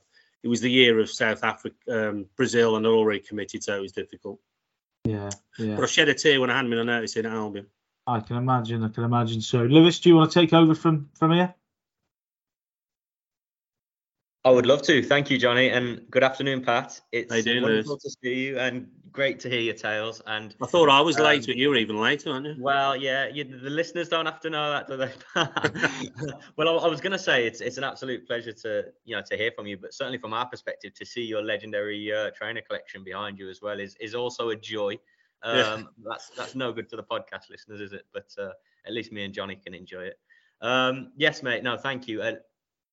[0.44, 3.82] it was the year of South Africa, um, Brazil, and they're already committed, so it
[3.82, 4.40] was difficult.
[5.04, 5.76] Yeah, yeah.
[5.76, 7.68] But I shed a tear when I handed me a notice in at Albion.
[8.06, 8.84] I can imagine.
[8.84, 9.42] I can imagine.
[9.42, 11.54] So, Lewis, do you want to take over from from here?
[14.48, 15.04] I would love to.
[15.04, 17.02] Thank you, Jonny, and good afternoon, Pat.
[17.12, 18.04] It's doing, wonderful Lewis?
[18.04, 20.22] to see you and great to hear your tales.
[20.26, 22.56] And I thought I was Um, late, but you were even later, aren't you?
[22.58, 25.12] well, yeah, you, the listeners don't have to know that, do they?
[26.56, 29.22] well, I, I was going to say it's it's an absolute pleasure to you know
[29.24, 32.62] to hear from you, but certainly from our perspective, to see your legendary uh, trainer
[32.62, 34.98] collection behind you as well is is also a joy.
[35.44, 35.90] Um.
[36.04, 38.06] That's that's no good to the podcast listeners, is it?
[38.14, 38.52] But uh,
[38.88, 40.20] at least me and Jonny can enjoy it.
[40.62, 41.64] Um, yes, mate.
[41.64, 42.22] No, thank you.
[42.24, 42.40] And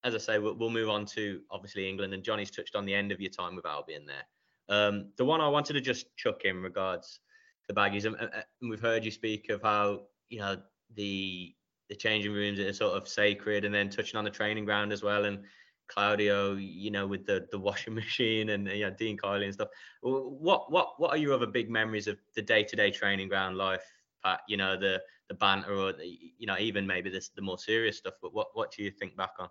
[0.04, 2.94] as I say, we'll, we'll move on to obviously England, and Jonny's touched on the
[2.94, 4.24] end of your time with Albion there.
[4.68, 7.20] Um, the one I wanted to just chuck in regards
[7.66, 10.58] to the baggies, and, and and we've heard you speak of how you know
[10.94, 11.54] the
[11.88, 15.02] the changing rooms are sort of sacred, and then touching on the training ground as
[15.02, 15.40] well, and
[15.88, 19.68] Claudio, you know, with the the washing machine, and you know Dean Kiely and stuff.
[20.02, 23.56] What what what are your other big memories of the day to day training ground
[23.56, 23.84] life,
[24.22, 24.40] Pat?
[24.48, 26.06] You know the the banter, or the,
[26.38, 28.14] you know even maybe this the more serious stuff.
[28.20, 29.48] But what what do you think back on?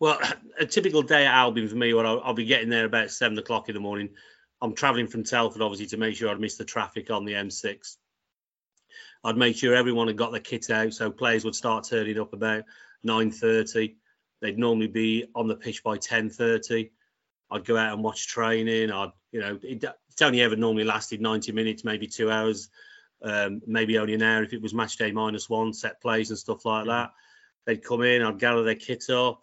[0.00, 0.18] Well,
[0.58, 3.38] a typical day at Albion for me, where I'll, I'll be getting there about seven
[3.38, 4.10] o'clock in the morning.
[4.60, 7.96] I'm travelling from Telford, obviously, to make sure I'd miss the traffic on the M6.
[9.24, 12.32] I'd make sure everyone had got their kit out, so players would start turning up
[12.32, 12.64] about
[13.04, 13.96] 9:30.
[14.40, 16.90] They'd normally be on the pitch by 10:30.
[17.50, 18.90] I'd go out and watch training.
[18.90, 22.68] I'd, you know, it, it's only ever normally lasted 90 minutes, maybe two hours,
[23.22, 26.38] um, maybe only an hour if it was match day minus one, set plays and
[26.38, 27.12] stuff like that.
[27.64, 29.42] They'd come in, I'd gather their kit up,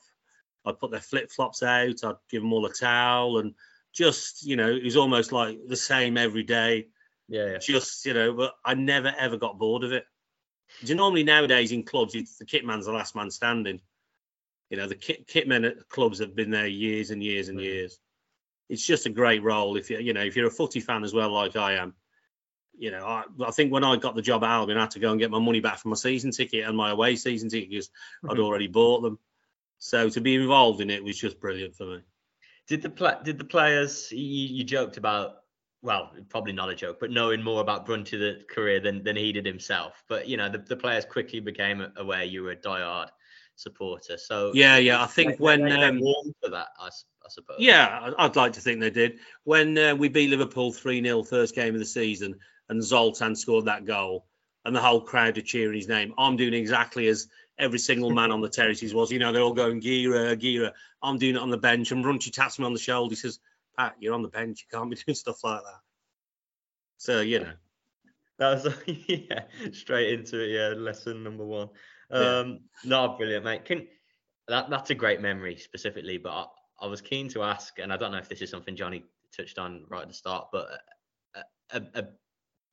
[0.66, 3.54] I'd put their flip flops out, I'd give them all a towel, and
[3.94, 6.88] just, you know, it was almost like the same every day.
[7.28, 7.58] Yeah, yeah.
[7.60, 10.06] Just, you know, but I never ever got bored of it.
[10.82, 13.82] You normally nowadays in clubs, it's the kit man's the last man standing.
[14.70, 17.60] You know, the kit, kit men at clubs have been there years and years and
[17.60, 18.00] years.
[18.70, 21.14] It's just a great role if you, you know, if you're a footy fan as
[21.14, 21.94] well, like I am.
[22.76, 25.00] You know, I, I think when I got the job at Albion, I had to
[25.00, 27.70] go and get my money back from my season ticket and my away season ticket
[27.70, 27.92] because
[28.28, 28.44] I'd Mhm.
[28.44, 29.20] already bought them.
[29.84, 32.00] So to be involved in it was just brilliant for me.
[32.70, 35.40] Did the pla- did the players you, you joked about?
[35.82, 39.46] Well, probably not a joke, but knowing more about Brunty's career than than he did
[39.46, 40.02] himself.
[40.08, 43.10] But you know, the, the players quickly became aware you were a diehard
[43.58, 44.18] supporter.
[44.18, 45.04] So Yeah, yeah.
[45.04, 46.90] I think they- when they, um, to that, I,
[47.28, 47.58] suppose.
[47.60, 49.20] Yeah, I- I'd like to think they did.
[49.44, 52.36] When uh, we beat Liverpool 3 0 first game of the season
[52.70, 54.28] and Zoltan scored that goal
[54.64, 58.32] and the whole crowd are cheering his name, I'm doing exactly as every single man
[58.32, 59.12] on the terraces was.
[59.12, 60.74] You know, they're all going, Gera, Gera.
[61.02, 63.12] I'm doing it on the bench and Brunty taps me on the shoulder.
[63.12, 63.40] He says,
[63.78, 64.66] Pat, you're on the bench.
[64.66, 65.80] You can't be doing stuff like that.
[66.98, 67.54] So, you know,
[68.40, 68.74] That was
[69.08, 70.52] yeah, straight into it.
[70.52, 71.70] Yeah, lesson number one.
[72.12, 72.40] Yeah.
[72.40, 73.66] Um, no, brilliant, mate.
[73.66, 73.88] Can
[74.48, 76.46] that that's a great memory specifically, but I,
[76.82, 79.04] I was keen to ask, and I don't know if this is something Jonny
[79.36, 80.68] touched on right at the start, but
[81.36, 81.44] a,
[81.78, 82.06] a, a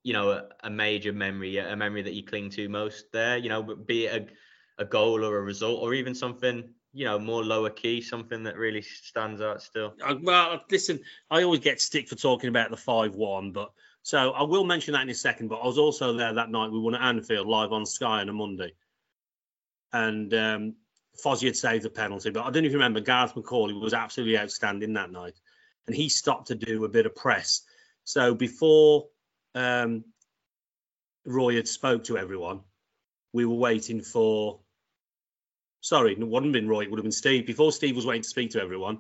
[0.03, 3.37] you know a, a major memory, a memory that you cling to most there.
[3.37, 4.27] You know, be it a,
[4.81, 8.57] a goal or a result, or even something you know more lower key, something that
[8.57, 9.95] really stands out still.
[10.05, 13.71] I, well, listen, I always get stick for talking about the 5 1, but
[14.03, 15.49] so I will mention that in a second.
[15.49, 16.73] But I was also there that night.
[16.73, 18.73] We won at Anfield live on Sky on a Monday.
[19.93, 20.75] And um,
[21.23, 22.31] Fozzie had saved the penalty.
[22.31, 25.35] But I don't even remember, Gareth McAuley was absolutely outstanding that night.
[25.87, 27.63] And he stopped to do a bit of press.
[28.05, 29.09] So before
[29.55, 30.05] um,
[31.27, 32.61] Roy had spoke to everyone,
[33.33, 34.61] we were waiting for.
[35.81, 37.47] Sorry, it wouldn't have been Roy, it would have been Steve.
[37.47, 38.99] Before Steve was waiting to speak to everyone,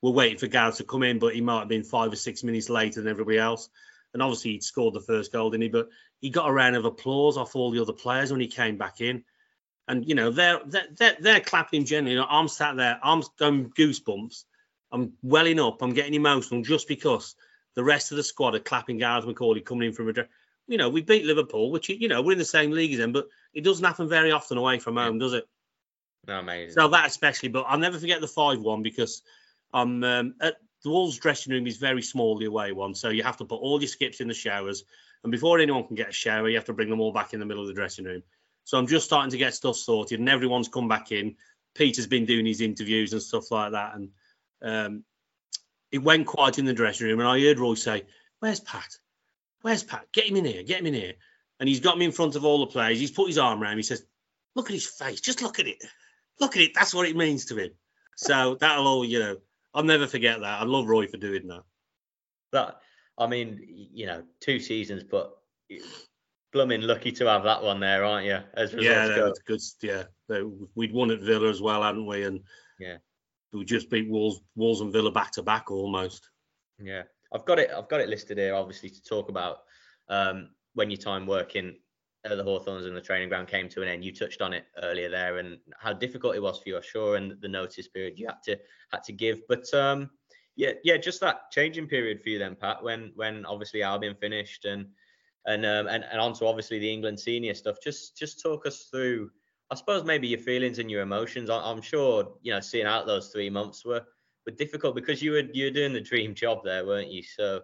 [0.00, 2.42] we're waiting for Gareth to come in, but he might have been five or six
[2.42, 3.68] minutes later than everybody else.
[4.12, 5.68] And obviously, he'd scored the first goal, didn't he?
[5.68, 5.88] But
[6.20, 9.00] he got a round of applause off all the other players when he came back
[9.00, 9.24] in.
[9.88, 12.12] And, you know, they're, they're, they're, they're clapping him generally.
[12.14, 14.44] You know, I'm sat there, I'm going goosebumps.
[14.92, 15.80] I'm welling up.
[15.80, 17.34] I'm getting emotional just because
[17.74, 20.12] the rest of the squad are clapping Gareth McAuley coming in from a.
[20.68, 23.12] You know, we beat Liverpool, which, you know, we're in the same league as them,
[23.12, 25.48] but it doesn't happen very often away from home, does it?
[26.28, 26.74] Amazing.
[26.74, 29.22] So that especially, but I'll never forget the five one because
[29.72, 32.94] I'm um, at the Wolves dressing room is very small, the away one.
[32.94, 34.84] So you have to put all your skips in the showers,
[35.22, 37.40] and before anyone can get a shower, you have to bring them all back in
[37.40, 38.22] the middle of the dressing room.
[38.64, 41.36] So I'm just starting to get stuff sorted, and everyone's come back in.
[41.74, 44.10] Peter's been doing his interviews and stuff like that, and
[44.62, 45.04] um,
[45.90, 48.04] it went quiet in the dressing room, and I heard Roy say,
[48.38, 48.98] "Where's Pat?
[49.62, 50.06] Where's Pat?
[50.12, 50.62] Get him in here.
[50.62, 51.14] Get him in here."
[51.58, 52.98] And he's got me in front of all the players.
[52.98, 53.80] He's put his arm around me.
[53.80, 54.04] He says,
[54.54, 55.20] "Look at his face.
[55.20, 55.82] Just look at it.
[56.40, 56.72] Look at it.
[56.74, 57.70] That's what it means to him."
[58.16, 59.36] So that'll all, you know,
[59.74, 60.60] I'll never forget that.
[60.60, 61.62] I love Roy for doing that.
[62.52, 62.80] that
[63.18, 65.36] I mean, you know, two seasons, but
[66.52, 68.38] blooming lucky to have that one there, aren't you?
[68.54, 69.32] As Yeah, go.
[69.46, 69.60] good.
[69.82, 70.04] Yeah,
[70.74, 72.24] we'd won at Villa as well, hadn't we?
[72.24, 72.40] And
[72.78, 72.98] Yeah.
[73.52, 76.30] we just beat Wolves, Wolves and Villa back to back almost.
[76.78, 77.70] Yeah, I've got it.
[77.70, 79.58] I've got it listed here, obviously, to talk about
[80.08, 81.78] um, when your time working
[82.24, 84.04] the Hawthorns and the training ground came to an end.
[84.04, 87.16] You touched on it earlier there, and how difficult it was for you, I'm sure,
[87.16, 88.56] and the notice period you had to
[88.92, 89.40] had to give.
[89.48, 90.10] But um,
[90.56, 94.64] yeah, yeah, just that changing period for you then, Pat, when when obviously Albion finished
[94.64, 94.86] and
[95.46, 97.76] and um, and and onto obviously the England senior stuff.
[97.82, 99.30] Just just talk us through.
[99.70, 101.50] I suppose maybe your feelings and your emotions.
[101.50, 104.02] I, I'm sure you know seeing out those three months were
[104.46, 107.22] were difficult because you were you were doing the dream job there, weren't you?
[107.22, 107.62] So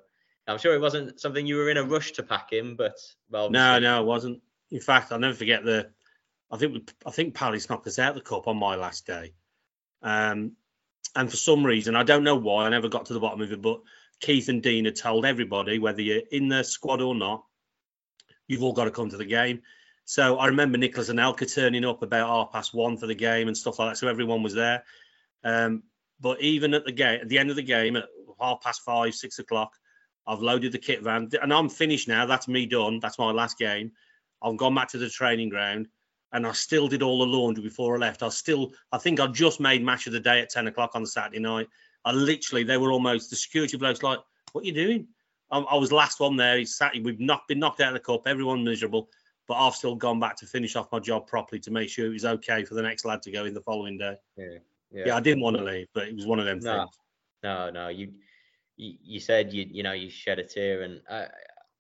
[0.49, 2.97] I'm sure it wasn't something you were in a rush to pack in, but
[3.31, 4.41] well, no, no, it wasn't.
[4.71, 5.91] In fact, I'll never forget the.
[6.51, 9.35] I think I think Palace knocked us out the cup on my last day,
[10.03, 10.53] um,
[11.15, 13.53] and for some reason I don't know why I never got to the bottom of
[13.53, 13.81] it, but
[14.21, 17.45] Keith and Dean had told everybody whether you're in the squad or not,
[18.47, 19.63] you've all got to come to the game.
[20.05, 23.57] So I remember Nicolas Anelka turning up about half past one for the game and
[23.57, 23.97] stuff like that.
[23.99, 24.83] So everyone was there.
[25.45, 25.83] Um,
[26.19, 28.07] but even at the game, at the end of the game, at
[28.41, 29.75] half past five, six o'clock,
[30.27, 32.27] I've loaded the kit van and I'm finished now.
[32.27, 33.01] That's me done.
[33.01, 33.93] That's my last game.
[34.43, 35.89] I've gone back to the training ground
[36.33, 38.23] and I still did all the laundry before I left.
[38.23, 41.07] I still, I think I just made match of the day at 10 o'clock on
[41.07, 41.69] Saturday night.
[42.05, 44.19] I literally, they were almost, the security blokes like,
[44.53, 45.09] what are you doing?
[45.51, 46.59] I, I was last one there.
[46.59, 48.23] He's sat, we've not been knocked out of the cup.
[48.27, 49.09] Everyone miserable,
[49.47, 52.11] but I've still gone back to finish off my job properly to make sure it
[52.11, 54.17] was okay for the next lad to go in the following day.
[54.37, 54.45] Yeah,
[54.93, 55.03] yeah.
[55.07, 56.99] yeah I didn't want to leave, but it was one of them no, things.
[57.43, 58.13] No, no, you,
[58.77, 61.27] you, you said you, you know, you shed a tear, and I,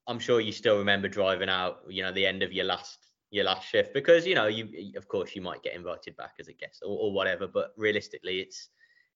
[0.08, 2.98] I'm sure you still remember driving out, you know, the end of your last
[3.30, 6.48] your last shift because you know you of course you might get invited back as
[6.48, 8.70] a guest or, or whatever, but realistically, it's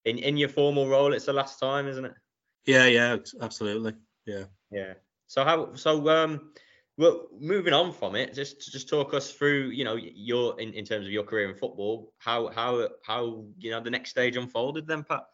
[0.05, 2.15] in in your formal role, it's the last time, isn't it?
[2.67, 3.95] Yeah, yeah, absolutely.
[4.27, 4.45] Yeah.
[4.71, 4.95] Yeah.
[5.27, 6.53] So how so um
[6.99, 10.85] well moving on from it, just just talk us through, you know, your in, in
[10.85, 14.87] terms of your career in football, how how how you know the next stage unfolded
[14.87, 15.25] then, Pat?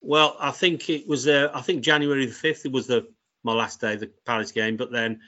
[0.00, 3.06] Well, I think it was uh, I think January the fifth it was the
[3.42, 5.20] my last day of the Palace game, but then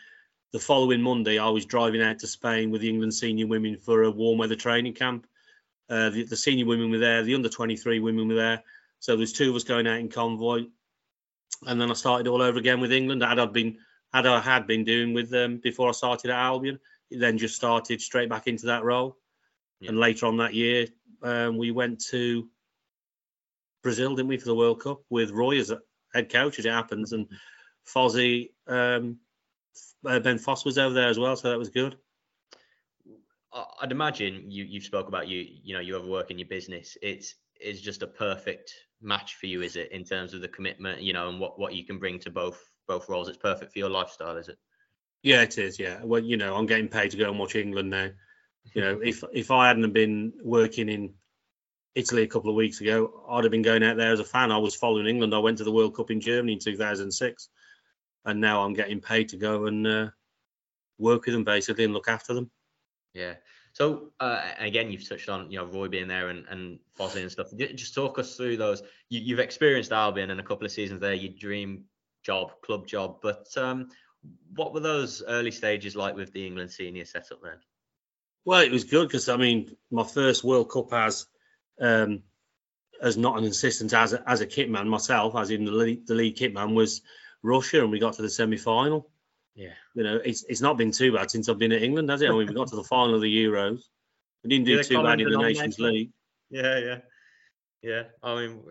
[0.53, 4.03] the following Monday I was driving out to Spain with the England senior women for
[4.03, 5.27] a warm weather training camp.
[5.91, 8.63] Uh, the, the senior women were there, the under 23 women were there.
[9.01, 10.65] So there's two of us going out in convoy
[11.67, 13.23] and then I started all over again with England.
[13.23, 13.79] Had I been
[14.13, 16.79] had I had been doing with them before I started at Albion,
[17.11, 19.17] then just started straight back into that role.
[19.81, 19.91] Yeah.
[19.91, 20.87] And later on that year,
[21.23, 22.49] um, we went to
[23.83, 25.73] Brazil, didn't we, for the World Cup with Roy as
[26.15, 27.27] head coach, as it happens, and
[27.87, 29.19] Fozzie, um,
[30.07, 31.97] uh, Ben Foster was over there as well, so that was good.
[33.81, 36.97] I'd imagine you you spoke about you you know you ever work in your business.
[37.01, 41.03] It's is just a perfect match for you, is it, in terms of the commitment,
[41.03, 43.29] you know, and what what you can bring to both both roles?
[43.29, 44.59] It's perfect for your lifestyle, is it?
[45.23, 45.79] Yeah, it is.
[45.79, 46.03] Yeah.
[46.03, 48.11] Well, you know, I'm getting paid to go and watch England now.
[48.75, 51.15] You know, if if I hadn't been working in
[51.95, 54.51] Italy a couple of weeks ago, I'd have been going out there as a fan.
[54.51, 55.35] I was following England.
[55.35, 57.49] I went to the World Cup in Germany in 2006,
[58.25, 60.09] and now I'm getting paid to go and uh,
[60.99, 62.51] work with them basically and look after them.
[63.13, 63.35] Yeah.
[63.73, 67.31] So uh, again, you've touched on you know Roy being there and and Fozzie and
[67.31, 67.49] stuff.
[67.57, 68.83] Just talk us through those.
[69.09, 71.15] You, have experienced Albion and a couple of seasons there.
[71.15, 71.85] Your dream
[72.23, 73.19] job, club job.
[73.21, 73.89] But um,
[74.55, 77.59] what were those early stages like with the England senior setup then?
[78.45, 81.27] Well, it was good because I mean, my first World Cup as
[81.81, 82.23] um,
[83.03, 86.15] as not an assistant as a, as a kitman myself, as in the lead, the
[86.15, 87.03] lead kitman was
[87.45, 89.09] Russia, and we got to the semi final.
[89.55, 89.75] Yeah.
[89.95, 92.29] You know, it's it's not been too bad since I've been at England, has it?
[92.29, 93.83] I mean, we got to the final of the Euros.
[94.43, 96.11] We didn't do too bad in the Nations League.
[96.51, 96.99] Yeah, yeah,
[97.83, 98.03] yeah.
[98.23, 98.63] I mean,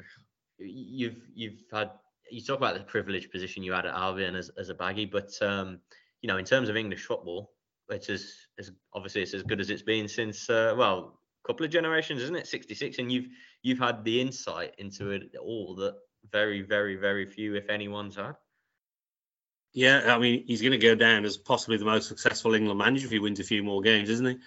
[0.57, 1.91] you've you've had
[2.29, 5.31] you talk about the privileged position you had at Albion as, as a baggy, but
[5.41, 5.79] um,
[6.21, 7.51] you know, in terms of English football,
[7.89, 11.65] it's as, as obviously it's as good as it's been since uh, well, a couple
[11.65, 12.47] of generations, isn't it?
[12.47, 13.27] 66, and you've
[13.61, 15.95] you've had the insight into it all that
[16.31, 18.35] very, very, very few, if anyone's had.
[19.73, 23.05] Yeah, I mean, he's going to go down as possibly the most successful England manager
[23.05, 24.37] if he wins a few more games, isn't he?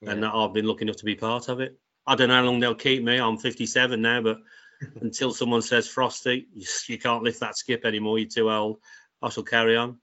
[0.00, 0.12] Yeah.
[0.12, 1.76] And I've been lucky enough to be part of it.
[2.06, 3.18] I don't know how long they'll keep me.
[3.18, 4.38] I'm 57 now, but
[5.00, 8.18] until someone says Frosty, you, can't lift that skip anymore.
[8.18, 8.78] You're too old.
[9.20, 9.98] I shall carry on.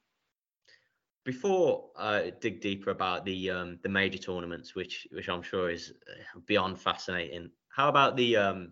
[1.24, 5.70] Before I uh, dig deeper about the um, the major tournaments, which which I'm sure
[5.70, 7.52] is uh, beyond fascinating.
[7.70, 8.72] How about the um,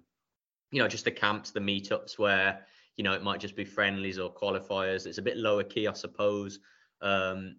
[0.69, 2.65] you know just the camps, the meetups where
[2.97, 5.05] you know, it might just be friendlies or qualifiers.
[5.05, 6.59] It's a bit lower key, I suppose.
[7.01, 7.57] Um,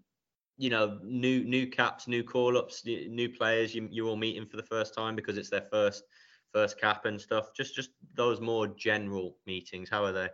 [0.59, 4.57] you know, new new caps, new call ups, new players you, you're all meeting for
[4.57, 6.05] the first time because it's their first
[6.53, 7.55] first cap and stuff.
[7.57, 9.89] Just just those more general meetings.
[9.89, 10.29] How are they?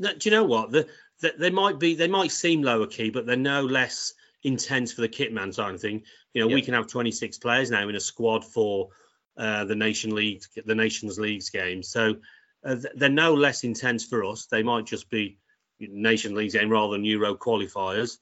[0.00, 0.70] do you know what?
[0.70, 0.88] The,
[1.20, 5.02] the, they might be they might seem lower key, but they're no less intense for
[5.02, 6.02] the kitman side of thing.
[6.32, 6.54] You know, yep.
[6.54, 8.88] we can have 26 players now in a squad for
[9.36, 11.82] uh, the nation league, the nations leagues game.
[11.82, 12.16] So
[12.64, 14.46] Uh, they're no less intense for us.
[14.46, 15.38] They might just be
[15.80, 18.18] nation leagues game rather than Euro qualifiers,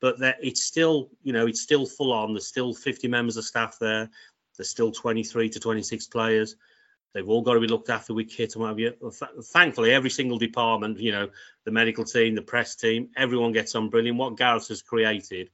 [0.00, 2.34] but it's still, you know, it's still full on.
[2.34, 4.10] There's still 50 members of staff there.
[4.56, 6.56] There's still 23 to 26 players.
[7.14, 8.92] They've all got to be looked after with kit and what have you.
[9.52, 11.30] Thankfully, every single department, you know,
[11.64, 14.18] the medical team, the press team, everyone gets on brilliant.
[14.18, 15.50] What Gareth has created,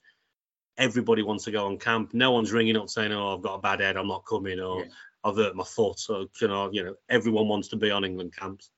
[0.77, 2.13] everybody wants to go on camp.
[2.13, 4.81] No one's ringing up saying, "Oh, I've got a bad head, I'm not coming," or
[4.81, 4.91] yeah.
[5.25, 8.35] "I've hurt my foot." So you know, you know, everyone wants to be on England
[8.37, 8.71] camps.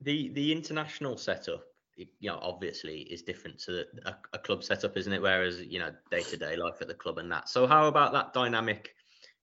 [0.00, 1.64] The the international setup,
[1.96, 5.22] you know, obviously is different to a, a club setup, isn't it?
[5.22, 7.48] Whereas you know, day to day life at the club and that.
[7.48, 8.94] So how about that dynamic?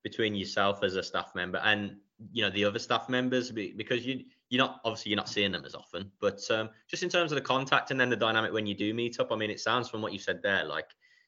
[0.04, 1.96] between yourself as a staff member and
[2.32, 5.66] you know the other staff members because you you're not obviously you're not seeing them
[5.66, 8.68] as often but um, just in terms of the contact and then the dynamic when
[8.68, 10.88] you do meet up i mean it sounds from what you said there like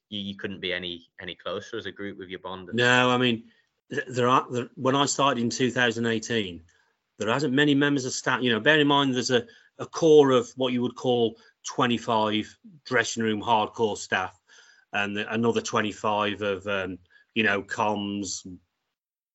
[0.09, 3.17] you, you couldn't be any any closer as a group with your bond no i
[3.17, 3.43] mean
[4.07, 6.61] there are there, when i started in 2018
[7.19, 9.45] there hasn't many members of staff you know bear in mind there's a,
[9.79, 11.37] a core of what you would call
[11.67, 14.37] 25 dressing room hardcore staff
[14.91, 16.99] and another 25 of um,
[17.33, 18.47] you know, comms,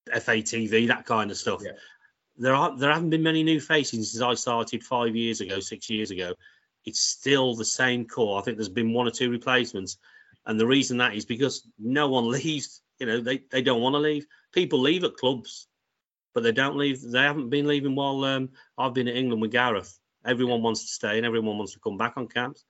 [0.09, 1.62] FATV, that kind of stuff.
[1.64, 1.72] Yeah.
[2.36, 5.90] There are there haven't been many new faces since I started five years ago, six
[5.90, 6.34] years ago.
[6.84, 8.38] It's still the same core.
[8.38, 9.98] I think there's been one or two replacements,
[10.46, 12.80] and the reason that is because no one leaves.
[12.99, 14.26] You know, they, they don't want to leave.
[14.53, 15.68] People leave at clubs,
[16.34, 17.01] but they don't leave.
[17.01, 19.99] They haven't been leaving while um, I've been in England with Gareth.
[20.26, 22.64] Everyone wants to stay and everyone wants to come back on camps.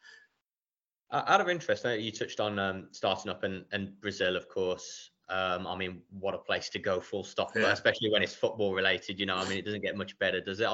[1.11, 5.11] Out of interest, you touched on um, starting up and, and Brazil, of course.
[5.31, 7.53] Um, I mean, what a place to go, full stop.
[7.57, 7.73] Yeah.
[7.73, 9.19] Especially when it's football related.
[9.19, 10.69] You know, I mean, it doesn't get much better, does it?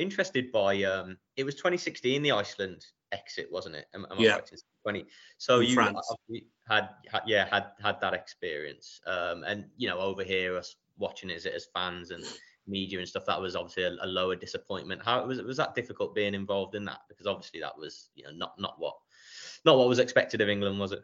[0.00, 3.86] Interested by um, it was 2016 the Iceland exit, wasn't it?
[3.94, 4.38] Am, am yeah.
[4.82, 5.06] 20.
[5.38, 5.76] So In you
[6.68, 11.30] had, had, yeah had had that experience, um, and you know over here us watching
[11.30, 12.24] it as fans and
[12.66, 15.02] media and stuff that was obviously a, a, lower disappointment.
[15.04, 17.00] How was it was that difficult being involved in that?
[17.08, 18.94] Because obviously that was you know not not what
[19.64, 21.02] not what was expected of England, was it?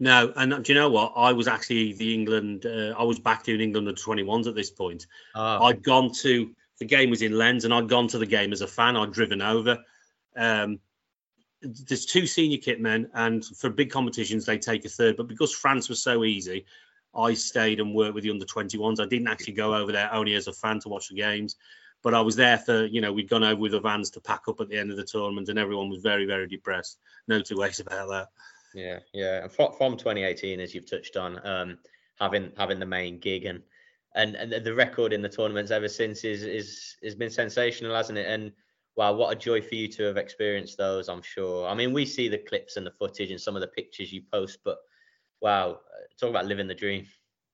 [0.00, 1.12] No, and do you know what?
[1.14, 2.66] I was actually the England.
[2.66, 5.06] Uh, I was back doing England under 21s at this point.
[5.34, 5.64] Oh.
[5.64, 6.50] I'd gone to
[6.82, 8.96] the game was in Lens, and I'd gone to the game as a fan.
[8.96, 9.78] I'd driven over.
[10.36, 10.80] Um,
[11.62, 15.16] there's two senior kit men, and for big competitions they take a third.
[15.16, 16.66] But because France was so easy,
[17.14, 18.98] I stayed and worked with the under 21s.
[18.98, 21.54] I didn't actually go over there only as a fan to watch the games,
[22.02, 24.48] but I was there for you know we'd gone over with the vans to pack
[24.48, 26.98] up at the end of the tournament, and everyone was very very depressed.
[27.28, 28.28] No two ways about that.
[28.74, 29.46] Yeah, yeah.
[29.46, 31.78] From, from 2018, as you've touched on, um,
[32.18, 33.62] having having the main gig and
[34.14, 38.18] and and the record in the tournaments ever since is is has been sensational, hasn't
[38.18, 38.26] it?
[38.26, 38.52] And
[38.96, 41.08] wow, what a joy for you to have experienced those.
[41.08, 41.66] I'm sure.
[41.66, 44.22] I mean, we see the clips and the footage and some of the pictures you
[44.32, 44.78] post, but
[45.40, 47.06] wow, uh, talk about living the dream.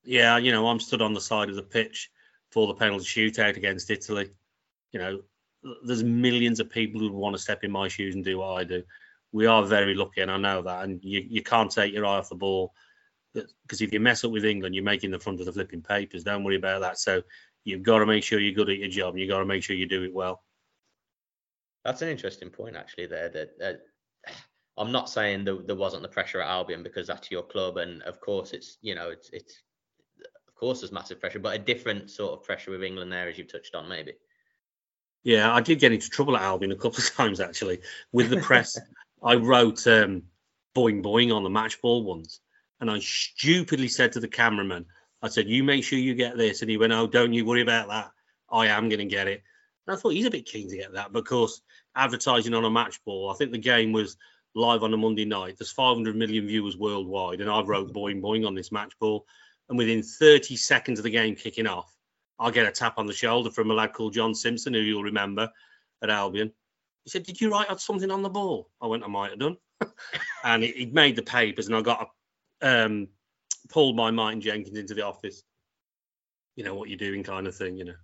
[0.04, 2.10] Yeah, you know, I'm stood on the side of the pitch
[2.50, 4.30] for the penalty shootout against Italy.
[4.92, 5.20] You know,
[5.84, 8.64] there's millions of people who want to step in my shoes and do what I
[8.64, 8.82] do
[9.32, 10.84] we are very lucky, and I know that.
[10.84, 12.72] And you, you can't take your eye off the ball
[13.62, 16.24] because if you mess up with England, you're making the front of the flipping papers.
[16.24, 16.98] Don't worry about that.
[16.98, 17.22] So
[17.64, 19.14] you've got to make sure you're good at your job.
[19.14, 20.42] And you've got to make sure you do it well.
[21.84, 23.06] That's an interesting point, actually.
[23.06, 23.80] There, that
[24.26, 24.32] uh,
[24.76, 28.02] I'm not saying that there wasn't the pressure at Albion because that's your club, and
[28.02, 29.62] of course it's you know it's it's
[30.46, 33.38] of course there's massive pressure, but a different sort of pressure with England there, as
[33.38, 34.12] you've touched on, maybe.
[35.24, 37.80] Yeah, I did get into trouble at Albion a couple of times actually
[38.12, 38.78] with the press.
[39.22, 40.22] I wrote um,
[40.76, 42.40] boing boing on the match ball once,
[42.80, 44.86] and I stupidly said to the cameraman,
[45.22, 47.62] I said, "You make sure you get this," and he went, "Oh, don't you worry
[47.62, 48.12] about that.
[48.50, 49.42] I am going to get it."
[49.86, 51.62] And I thought he's a bit keen to get that because
[51.96, 53.30] advertising on a match ball.
[53.30, 54.16] I think the game was
[54.54, 55.56] live on a Monday night.
[55.58, 59.26] There's 500 million viewers worldwide, and I wrote boing boing on this match ball.
[59.68, 61.94] And within 30 seconds of the game kicking off,
[62.38, 65.02] I get a tap on the shoulder from a lad called John Simpson, who you'll
[65.02, 65.50] remember
[66.02, 66.52] at Albion.
[67.04, 69.56] He said, "Did you write something on the ball?" I went, "I might have done."
[70.44, 72.10] and he, made the papers, and I got
[72.62, 73.08] um,
[73.68, 75.42] pulled my Martin Jenkins into the office.
[76.56, 77.76] You know what you're doing, kind of thing.
[77.76, 77.94] You know.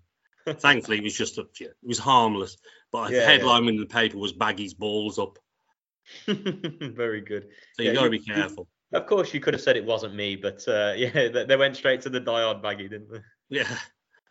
[0.58, 2.56] Thankfully, it was just a, it was harmless.
[2.92, 3.70] But yeah, the headline yeah.
[3.70, 5.38] in the paper was "Baggy's balls up."
[6.26, 7.48] Very good.
[7.74, 8.68] So you yeah, got to be careful.
[8.92, 12.02] Of course, you could have said it wasn't me, but uh, yeah, they went straight
[12.02, 13.20] to the diode baggy, didn't they?
[13.48, 13.78] Yeah.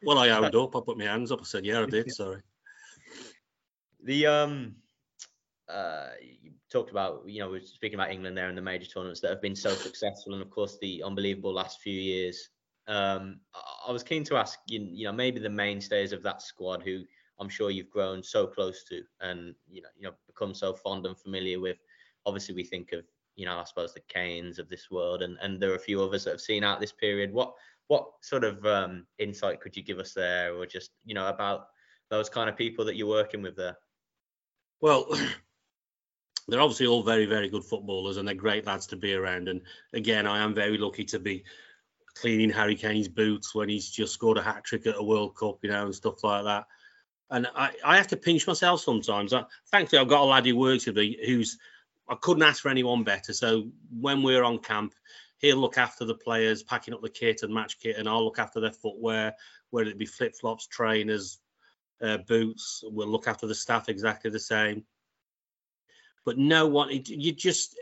[0.03, 0.75] Well, I owned up.
[0.75, 1.39] I put my hands up.
[1.41, 2.41] I said, "Yeah, I did." Sorry.
[4.03, 4.75] The um,
[5.73, 9.21] uh, you talked about you know we're speaking about England there and the major tournaments
[9.21, 12.49] that have been so successful, and of course the unbelievable last few years.
[12.87, 13.39] Um,
[13.87, 17.03] I was keen to ask you, you know, maybe the mainstays of that squad who
[17.39, 21.05] I'm sure you've grown so close to, and you know, you know, become so fond
[21.05, 21.77] and familiar with.
[22.25, 23.03] Obviously, we think of
[23.35, 26.01] you know, I suppose the Kanes of this world, and and there are a few
[26.01, 27.33] others that have seen out this period.
[27.33, 27.53] What
[27.87, 31.67] what sort of um, insight could you give us there, or just you know about
[32.09, 33.77] those kind of people that you're working with there?
[34.81, 35.07] Well,
[36.47, 39.47] they're obviously all very, very good footballers and they're great lads to be around.
[39.47, 39.61] And
[39.93, 41.43] again, I am very lucky to be
[42.15, 45.59] cleaning Harry Kane's boots when he's just scored a hat trick at a World Cup,
[45.63, 46.65] you know, and stuff like that.
[47.29, 49.33] And I, I have to pinch myself sometimes.
[49.33, 51.57] I, thankfully, I've got a lad who works with me who's
[52.07, 53.33] I couldn't ask for anyone better.
[53.33, 54.93] So when we're on camp,
[55.37, 58.39] he'll look after the players, packing up the kit and match kit, and I'll look
[58.39, 59.33] after their footwear,
[59.69, 61.39] whether it be flip flops, trainers,
[62.01, 62.83] uh, boots.
[62.85, 64.83] We'll look after the staff exactly the same.
[66.25, 67.79] But no one, it, you just,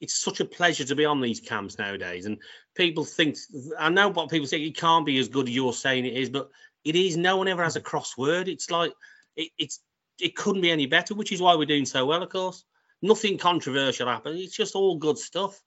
[0.00, 2.26] it's such a pleasure to be on these camps nowadays.
[2.26, 2.38] And
[2.76, 3.36] people think,
[3.78, 6.30] I know what people say, it can't be as good as you're saying it is,
[6.30, 6.50] but
[6.84, 7.16] it is.
[7.16, 8.48] No one ever has a crossword.
[8.48, 8.92] It's like,
[9.36, 9.80] it, it's,
[10.20, 12.64] it couldn't be any better, which is why we're doing so well, of course.
[13.02, 14.38] Nothing controversial happened.
[14.38, 15.58] It's just all good stuff.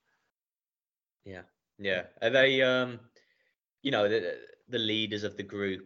[1.26, 1.41] Yeah,
[1.80, 2.03] yeah.
[2.21, 2.99] Are they, um,
[3.82, 4.38] you know, the,
[4.69, 5.82] the leaders of the group?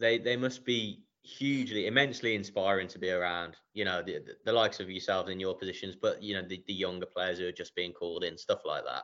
[0.00, 3.56] They they must be hugely, immensely inspiring to be around.
[3.74, 6.62] You know, the, the, the likes of yourselves in your positions, but you know, the,
[6.66, 9.02] the younger players who are just being called in, stuff like that.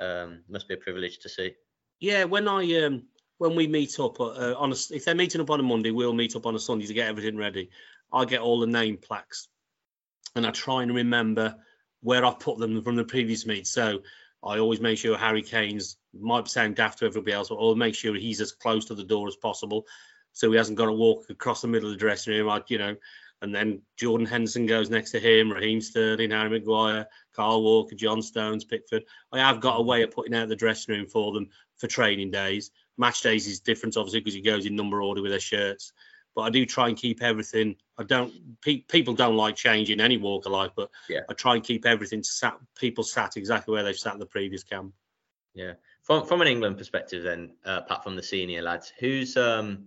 [0.00, 1.54] Um, must be a privilege to see.
[2.00, 3.04] Yeah, when I um
[3.38, 6.12] when we meet up uh, on a, if they're meeting up on a Monday, we'll
[6.12, 7.70] meet up on a Sunday to get everything ready.
[8.12, 9.48] I get all the name plaques,
[10.36, 11.56] and I try and remember
[12.00, 13.66] where I put them from the previous meet.
[13.66, 14.00] So
[14.42, 17.96] I always make sure Harry Kane's might sound daft to everybody else, but I'll make
[17.96, 19.84] sure he's as close to the door as possible
[20.32, 22.78] so he hasn't got to walk across the middle of the dressing room, like you
[22.78, 22.96] know.
[23.40, 28.20] And then Jordan Henderson goes next to him, Raheem Sterling, Harry Maguire, Kyle Walker, John
[28.20, 29.04] Stones, Pickford.
[29.30, 32.32] I have got a way of putting out the dressing room for them for training
[32.32, 32.72] days.
[32.96, 35.92] Match days is different, obviously, because he goes in number order with their shirts.
[36.34, 37.76] But I do try and keep everything.
[37.96, 38.60] I don't.
[38.60, 41.20] Pe- people don't like change in any walk of life, but yeah.
[41.28, 42.58] I try and keep everything sat.
[42.76, 44.94] People sat exactly where they've sat in the previous camp.
[45.54, 45.74] Yeah.
[46.02, 49.86] From from an England perspective, then, uh, apart from the senior lads, who's um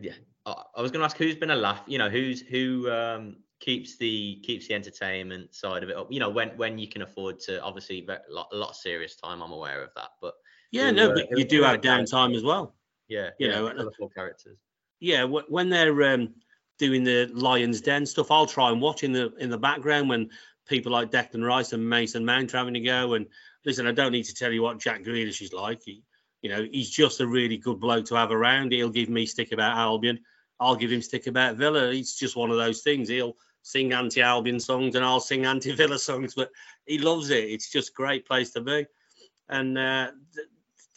[0.00, 0.12] yeah,
[0.44, 1.82] I was going to ask who's been a laugh.
[1.86, 6.08] You know, who's who um, keeps the keeps the entertainment side of it up.
[6.10, 9.16] You know, when when you can afford to, obviously, a lot, a lot of serious
[9.16, 9.42] time.
[9.42, 10.34] I'm aware of that, but
[10.70, 12.74] yeah, who, no, uh, but you do have downtime as well.
[13.08, 14.58] Yeah, you yeah, know, colourful characters.
[15.00, 16.34] Yeah, when they're um,
[16.78, 20.30] doing the Lions Den stuff, I'll try and watch in the in the background when
[20.66, 23.14] people like Declan Rice and Mason Mount are having to go.
[23.14, 23.26] And
[23.64, 25.82] listen, I don't need to tell you what Jack Grealish is like.
[25.84, 26.02] He,
[26.42, 28.72] you know, he's just a really good bloke to have around.
[28.72, 30.20] He'll give me stick about Albion.
[30.58, 31.90] I'll give him stick about Villa.
[31.90, 33.08] It's just one of those things.
[33.08, 36.50] He'll sing anti-Albion songs and I'll sing anti-Villa songs, but
[36.86, 37.44] he loves it.
[37.44, 38.86] It's just a great place to be,
[39.48, 40.12] and uh,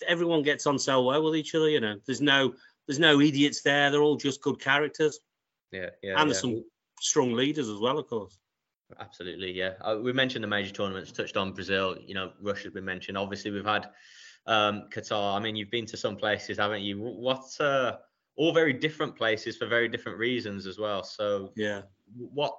[0.08, 1.70] everyone gets on so well with each other.
[1.70, 2.54] You know, there's no
[2.88, 3.92] there's no idiots there.
[3.92, 5.20] They're all just good characters.
[5.72, 6.12] Yeah, yeah.
[6.12, 6.26] And yeah.
[6.26, 6.64] there's some
[7.00, 8.38] strong leaders as well, of course.
[9.00, 9.74] Absolutely, yeah.
[9.82, 11.96] Uh, we mentioned the major tournaments, touched on Brazil.
[12.06, 13.18] You know, Russia's been mentioned.
[13.18, 13.90] Obviously, we've had
[14.46, 15.36] um, Qatar.
[15.36, 17.00] I mean, you've been to some places, haven't you?
[17.00, 17.98] What's uh,
[18.40, 21.04] all very different places for very different reasons as well.
[21.04, 21.82] So yeah,
[22.16, 22.58] what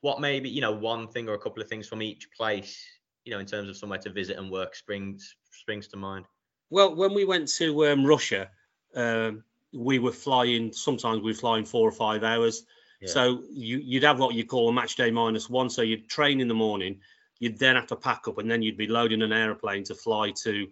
[0.00, 2.82] what maybe you know one thing or a couple of things from each place,
[3.24, 6.26] you know, in terms of somewhere to visit and work springs springs to mind.
[6.70, 8.48] Well, when we went to um, Russia,
[8.94, 9.42] um,
[9.74, 10.72] we were flying.
[10.72, 12.64] Sometimes we were flying four or five hours.
[13.00, 13.08] Yeah.
[13.08, 15.68] So you, you'd have what you call a match day minus one.
[15.70, 17.00] So you'd train in the morning.
[17.40, 20.30] You'd then have to pack up, and then you'd be loading an aeroplane to fly
[20.44, 20.68] to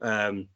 [0.00, 0.48] um,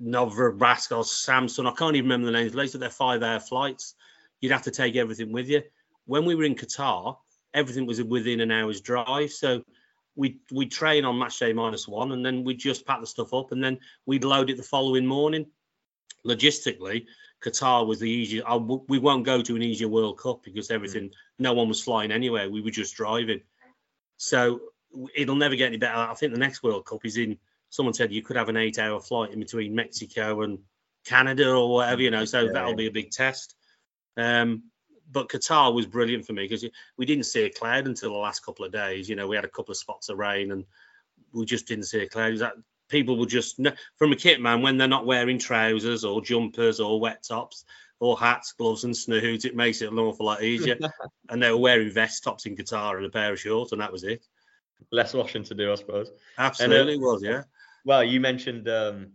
[0.00, 1.70] Novorossiysk or Samsun.
[1.70, 2.54] I can't even remember the names.
[2.54, 3.94] Later, they're five-hour flights.
[4.40, 5.62] You'd have to take everything with you.
[6.06, 7.16] When we were in Qatar,
[7.54, 9.30] everything was within an hour's drive.
[9.30, 9.62] So
[10.16, 13.32] we we train on match day minus one, and then we just pack the stuff
[13.32, 15.46] up, and then we'd load it the following morning.
[16.26, 17.06] Logistically,
[17.42, 18.42] Qatar was the easier.
[18.88, 21.12] we won't go to an easier World Cup because everything, mm.
[21.38, 22.48] no one was flying anywhere.
[22.48, 23.40] We were just driving.
[24.16, 24.60] So
[25.14, 25.96] it'll never get any better.
[25.96, 27.38] I think the next World Cup is in
[27.72, 30.58] someone said you could have an eight hour flight in between Mexico and
[31.06, 32.52] Canada or whatever, you know, so yeah.
[32.52, 33.54] that'll be a big test.
[34.18, 34.64] Um,
[35.10, 36.66] but Qatar was brilliant for me because
[36.98, 39.08] we didn't see a cloud until the last couple of days.
[39.08, 40.66] You know, we had a couple of spots of rain and
[41.32, 42.36] we just didn't see a cloud.
[42.38, 42.54] That
[42.90, 43.58] people will just
[43.96, 47.64] from a kit man when they're not wearing trousers or jumpers or wet tops
[48.00, 50.76] or hats, gloves and snoods, it makes it an awful lot easier.
[51.30, 53.92] and they were wearing vest tops in Qatar and a pair of shorts, and that
[53.92, 54.26] was it.
[54.90, 56.10] Less washing to do, I suppose.
[56.36, 57.42] Absolutely and, uh, was, yeah.
[57.84, 59.12] Well, you mentioned um,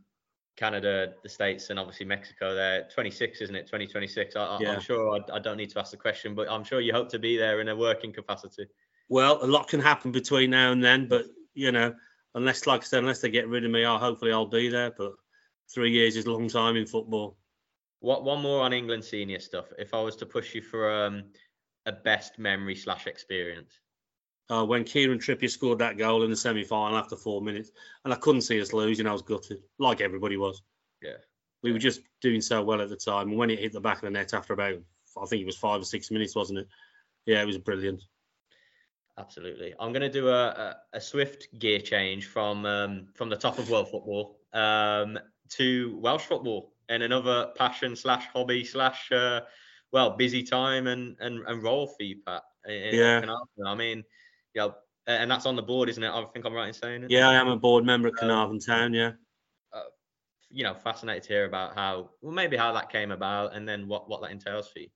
[0.57, 2.87] Canada, the States, and obviously Mexico there.
[2.93, 3.67] 26, isn't it?
[3.67, 4.35] 2026.
[4.35, 6.91] I, am sure I, I, don't need to ask the question, but I'm sure you
[6.91, 8.65] hope to be there in a working capacity.
[9.09, 11.95] Well, a lot can happen between now and then, but you know,
[12.35, 14.91] unless, like I said, unless they get rid of me, I'll hopefully I'll be there.
[14.91, 15.13] But
[15.73, 17.37] three years is a long time in football.
[17.99, 19.67] What one more on England senior stuff?
[19.77, 21.23] If I was to push you for um,
[21.85, 23.79] a best memory slash experience
[24.49, 27.71] uh, when Kieran Trippier scored that goal in the semi final after four minutes,
[28.05, 29.07] and I couldn't see us losing.
[29.07, 30.61] I was gutted, like everybody was.
[31.01, 31.17] Yeah.
[31.63, 33.29] We were just doing so well at the time.
[33.29, 34.75] And when it hit the back of the net after about,
[35.21, 36.67] I think it was five or six minutes, wasn't it?
[37.25, 38.03] Yeah, it was brilliant.
[39.17, 39.73] Absolutely.
[39.79, 43.57] I'm going to do a, a, a swift gear change from um, from the top
[43.57, 45.17] of world football um,
[45.49, 49.41] to Welsh football and another passion slash hobby slash uh,
[49.91, 52.43] well busy time and and, and role for you, Pat.
[52.67, 53.21] in- in Yeah.
[53.21, 53.65] Caernarfon.
[53.65, 54.03] I mean,
[54.57, 56.09] you know, and that's on the board, isn't it?
[56.09, 57.11] I think I'm right in saying it.
[57.11, 58.93] Yeah, I am a board member at Um, Caernarfon Town.
[58.93, 59.13] Yeah.
[60.49, 63.89] You know, fascinated to hear about how well maybe how that came about and then
[63.89, 64.87] what what that entails for you.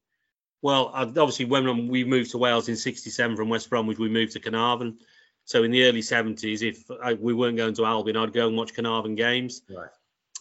[0.61, 4.39] Well, obviously, when we moved to Wales in '67 from West Bromwich, we moved to
[4.39, 4.95] Caernarfon.
[5.43, 8.55] So in the early '70s, if I, we weren't going to Albion, I'd go and
[8.55, 9.61] watch Caernarfon games.
[9.69, 9.89] Right.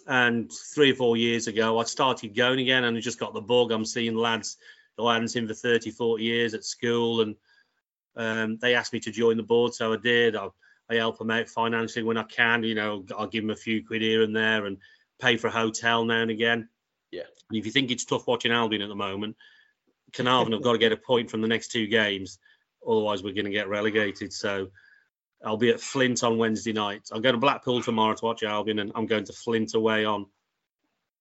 [0.06, 3.40] And three or four years ago, I started going again, and I just got the
[3.40, 3.72] bug.
[3.72, 4.58] I'm seeing lads
[4.96, 7.34] who I hadn't seen for 30, 40 years at school, and
[8.16, 10.36] um, they asked me to join the board, so I did.
[10.36, 10.48] I,
[10.90, 12.64] I help them out financially when I can.
[12.64, 14.78] You know, I'll give them a few quid here and there, and
[15.20, 16.68] pay for a hotel now and again.
[17.10, 17.22] Yeah.
[17.48, 19.36] And if you think it's tough watching Albion at the moment,
[20.12, 22.38] Caernarfon have got to get a point from the next two games,
[22.86, 24.32] otherwise we're going to get relegated.
[24.32, 24.68] So
[25.44, 27.08] I'll be at Flint on Wednesday night.
[27.12, 30.26] I'll go to Blackpool tomorrow to watch Albion, and I'm going to Flint away on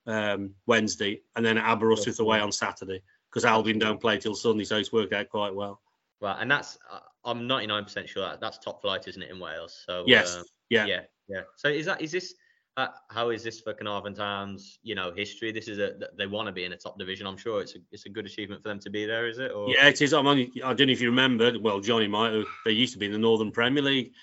[0.05, 4.77] um, Wednesday, and then Aberystwyth away on Saturday because Albion don't play till Sunday, so
[4.77, 5.81] it's worked out quite well.
[6.21, 9.83] Right, and that's uh, I'm 99% sure that that's top flight, isn't it, in Wales?
[9.85, 10.85] So Yes, um, yeah.
[10.85, 11.41] yeah, yeah.
[11.55, 12.33] So is that is this
[12.77, 15.51] uh, how is this for Caernarfon Town's you know history?
[15.51, 17.27] This is a they want to be in a top division.
[17.27, 19.51] I'm sure it's a it's a good achievement for them to be there, is it?
[19.51, 20.13] Or Yeah, it is.
[20.13, 21.53] I'm only, I don't know if you remember.
[21.59, 22.43] Well, Jonny might.
[22.65, 24.13] They used to be in the Northern Premier League.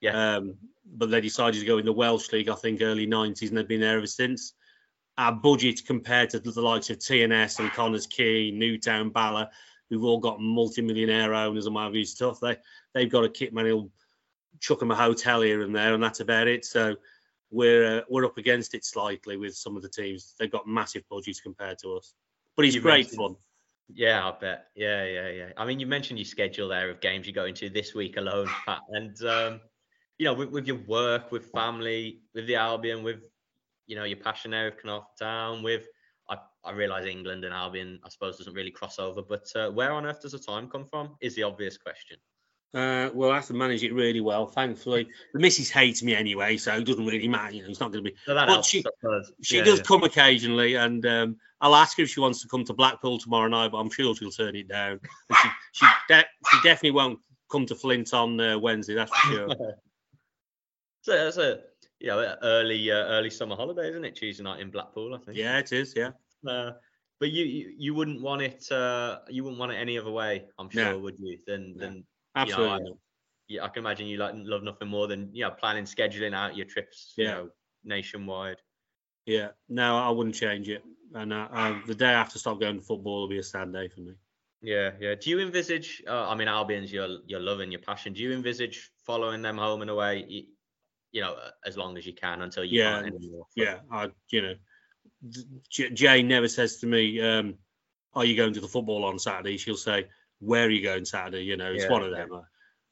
[0.00, 0.36] Yeah.
[0.36, 2.48] Um, but they decided to go in the Welsh League.
[2.48, 4.52] I think early 90s, and they've been there ever since.
[5.16, 9.50] Our budget compared to the likes of TNS and Connah's Quay, Newtown, Bala,
[9.92, 12.40] who've all got multi-millionaire owners and what have you stuff.
[12.40, 12.56] They
[12.94, 13.90] they've got a kit man who'll
[14.58, 16.64] chuck them a hotel here and there, and that's about it.
[16.64, 16.96] So
[17.50, 20.34] we're uh, we're up against it slightly with some of the teams.
[20.38, 22.14] They've got massive budgets compared to us,
[22.56, 23.36] but he's You great fun.
[23.92, 24.68] Yeah, I bet.
[24.74, 25.48] Yeah, yeah, yeah.
[25.58, 28.48] I mean, you mentioned your schedule there of games you're going to this week alone,
[28.64, 29.60] Pat, and um,
[30.16, 33.20] you know, with, with your work, with family, with the Albion, with
[33.86, 35.86] you know your passion there with Caernarfon Town, with
[36.64, 40.06] I, realise England and Albion, I suppose, doesn't really cross over, but uh, where on
[40.06, 41.16] earth does the time come from?
[41.20, 42.18] Is the obvious question.
[42.74, 44.46] Uh, well, I have to manage it really well.
[44.46, 47.54] Thankfully, the missus hates me anyway, so it doesn't really matter.
[47.54, 48.16] You know, it's not going to be.
[48.24, 48.82] So that Well, helps, she-
[49.42, 49.84] She Yeah, does yeah.
[49.84, 53.48] come occasionally, and um, I'll ask her if she wants to come to Blackpool tomorrow
[53.48, 55.00] night, but I'm sure she'll turn it down.
[55.34, 57.18] She she, de- she definitely won't
[57.50, 58.94] come to Flint on uh, Wednesday.
[58.94, 59.48] That's for sure.
[61.04, 61.58] So that's a
[61.98, 64.14] you know early uh, early summer holiday, isn't it?
[64.14, 65.36] Tuesday night in Blackpool, I think.
[65.36, 65.94] yeah, it is.
[65.96, 66.12] Yeah.
[66.46, 66.72] Uh,
[67.20, 70.48] but you, you you wouldn't want it uh you wouldn't want it any other way,
[70.58, 70.92] I'm No.
[70.92, 71.38] sure, would you?
[71.46, 71.86] Than No.
[71.86, 72.70] than Absolutely.
[72.74, 72.98] I- not.
[73.48, 76.56] yeah, I can imagine you like love nothing more than you know planning, scheduling out
[76.56, 77.34] your trips, you Yeah.
[77.34, 77.50] know,
[77.84, 78.60] nationwide.
[79.26, 79.50] Yeah.
[79.68, 80.82] No, I wouldn't change it.
[81.14, 83.88] And uh, uh, the day after stop going to football will be a sad day
[83.88, 84.14] for me.
[84.62, 85.14] Yeah, yeah.
[85.14, 86.02] Do you envisage?
[86.06, 88.12] Uh, I mean, Albion's your your love and your passion.
[88.12, 90.24] Do you envisage following them home and away?
[90.28, 90.44] You,
[91.10, 93.46] you know, uh, as long as you can until you Yeah, can't anymore.
[93.54, 94.54] Yeah, I, you know,
[95.70, 97.54] Jane never says to me, um,
[98.14, 100.08] "Are you going to the football on Saturday?" She'll say,
[100.40, 102.32] "Where are you going Saturday?" You know, it's Yeah, one of them.
[102.32, 102.42] Uh,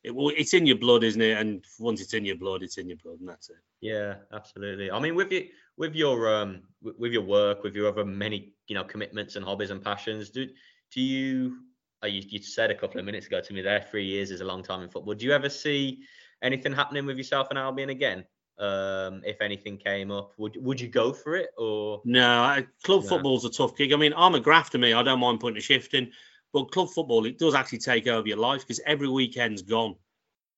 [0.03, 1.37] It, well, it's in your blood, isn't it?
[1.37, 3.59] And once it's in your blood, it's in your blood, and that's it.
[3.81, 4.91] Yeah, absolutely.
[4.91, 8.75] I mean, with you, with your um, with your work, with your other many, you
[8.75, 10.47] know, commitments and hobbies and passions, do
[10.93, 11.65] do you?
[12.03, 14.41] Uh, you, you said a couple of minutes ago to me there, three years is
[14.41, 15.13] a long time in football.
[15.15, 16.03] Do you ever see
[16.43, 18.25] anything happening with yourself and Albion again?
[18.61, 22.03] Um, if anything came up, would would you go for it or?
[22.05, 23.09] No, I, club No.
[23.09, 23.93] football's a tough gig.
[23.95, 24.93] I mean, I'm a grafter, me.
[24.93, 26.13] I don't mind putting a shift in,
[26.53, 29.95] but club football it does actually take over your life because every weekend's gone.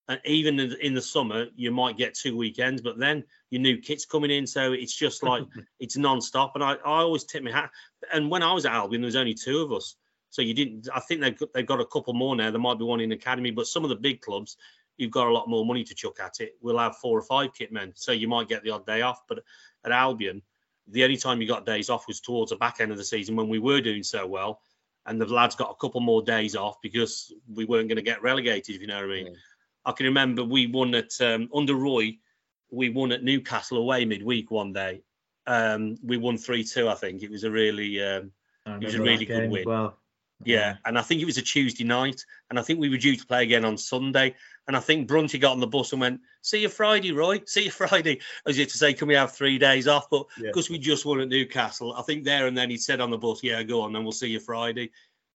[0.09, 3.61] And even in the, in the summer, you might get two weekends, but then your
[3.61, 5.43] new kit's coming in, so it's just like
[5.79, 6.55] it's non-stop.
[6.55, 7.69] And I, I always tip my hat.
[8.11, 9.95] And when I was at Albion, there was only two of us,
[10.29, 10.89] so you didn't.
[10.93, 12.51] I think they've got, they've got a couple more now.
[12.51, 14.57] There might be one in academy, but some of the big clubs,
[14.97, 16.55] you've got a lot more money to chuck at it.
[16.61, 19.21] We'll have four or five kit men, so you might get the odd day off.
[19.27, 19.43] But
[19.85, 20.41] at Albion,
[20.87, 23.35] the only time you got days off was towards the back end of the season
[23.35, 24.61] when we were doing so well,
[25.05, 28.21] and the lads got a couple more days off because we weren't going to get
[28.21, 28.75] relegated.
[28.75, 29.27] If you know what I mean.
[29.27, 29.33] Yeah.
[29.85, 32.17] I can remember we won at um, under Roy,
[32.71, 35.03] we won at Newcastle away midweek one day.
[35.45, 37.21] Um, we won three two, I think.
[37.21, 38.31] It was a really um,
[38.65, 39.65] It was a really good win.
[39.65, 39.97] Well,
[40.45, 43.15] yeah, and I think it was a Tuesday night, and I think we were due
[43.15, 44.35] to play again on Sunday.
[44.67, 47.41] And I think Brunty got on the bus and went, "See you Friday, Roy.
[47.45, 50.47] See you Friday." As if to say, "Can we have three days off?" But Yeah.
[50.47, 53.17] because we just won at Newcastle, I think there and then he said on the
[53.17, 54.91] bus, "Yeah, go on, then we'll see you Friday."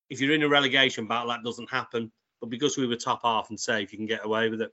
[0.09, 2.11] If you're in a relegation battle, that doesn't happen.
[2.41, 4.73] But because we were top half and safe, you can get away with it.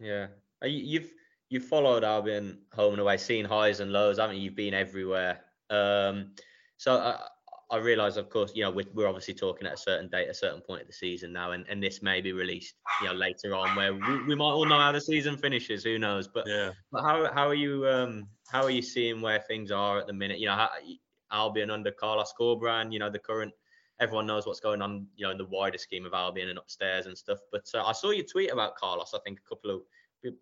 [0.00, 0.28] Yeah,
[0.62, 1.14] Uh, you- you've
[1.50, 4.42] you've followed Albion home and away, seen highs and lows, haven't you?
[4.44, 5.44] You've been everywhere.
[5.70, 6.34] Um,
[6.78, 7.28] so I,
[7.72, 10.34] I realise, of course, you know, we're, we're, obviously talking at a certain date, a
[10.34, 13.54] certain point of the season now, and, and this may be released, you know, later
[13.54, 15.82] on where we, we might all know how the season finishes.
[15.82, 16.28] Who knows?
[16.28, 16.72] But yeah.
[16.92, 20.12] But how how are you um how are you seeing where things are at the
[20.12, 20.38] minute?
[20.38, 20.68] You know, how,
[21.32, 23.54] Albion under Carlos Corberán, you know, the current
[24.00, 27.06] everyone knows what's going on, you know, in the wider scheme of Albion and upstairs
[27.06, 27.38] and stuff.
[27.50, 29.80] But uh, I saw you tweet about Carlos, I think a couple of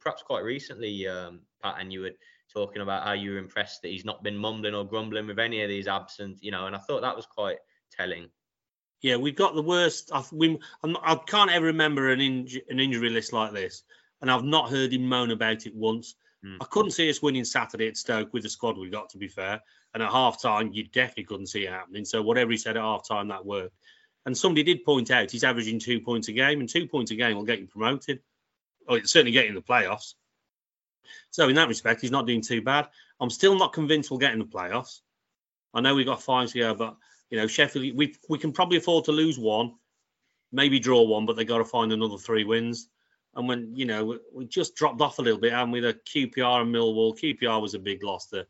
[0.00, 2.10] perhaps quite recently, um, Pat, and you were
[2.52, 5.62] talking about how you were impressed that he's not been mumbling or grumbling with any
[5.62, 7.58] of these absent, you know, and I thought that was quite
[7.92, 8.28] telling.
[9.02, 10.10] Yeah, we've got the worst.
[10.12, 13.82] I, we, I can't ever remember an, inj- an injury list like this,
[14.20, 16.16] and I've not heard him moan about it once.
[16.44, 16.58] Mm.
[16.60, 19.28] I couldn't see us winning Saturday at Stoke with the squad we got, to be
[19.28, 19.60] fair.
[19.94, 22.04] And at half time, you definitely couldn't see it happening.
[22.04, 23.74] So whatever he said at half time, that worked.
[24.26, 27.16] And somebody did point out he's averaging two points a game, and two points a
[27.16, 28.20] game will get you promoted.
[28.86, 30.14] Or it's certainly getting the playoffs.
[31.30, 32.88] So in that respect, he's not doing too bad.
[33.20, 35.00] I'm still not convinced we'll get in the playoffs.
[35.74, 36.96] I know we've got five to go, but
[37.30, 39.74] you know, Sheffield, we we can probably afford to lose one,
[40.52, 42.88] maybe draw one, but they got to find another three wins.
[43.34, 46.62] And when you know we just dropped off a little bit, and with a QPR
[46.62, 48.26] and Millwall, QPR was a big loss.
[48.28, 48.46] To,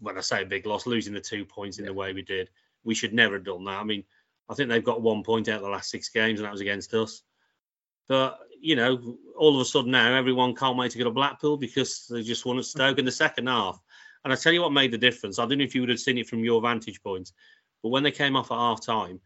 [0.00, 1.90] when I say a big loss, losing the two points in yeah.
[1.90, 2.50] the way we did,
[2.84, 3.80] we should never have done that.
[3.80, 4.04] I mean,
[4.48, 6.60] I think they've got one point out of the last six games, and that was
[6.60, 7.22] against us.
[8.08, 11.56] But you know, all of a sudden now everyone can't wait to go to Blackpool
[11.56, 13.78] because they just won at Stoke in the second half.
[14.24, 15.40] And I tell you what made the difference.
[15.40, 17.32] I don't know if you would have seen it from your vantage point,
[17.82, 19.20] but when they came off at half time,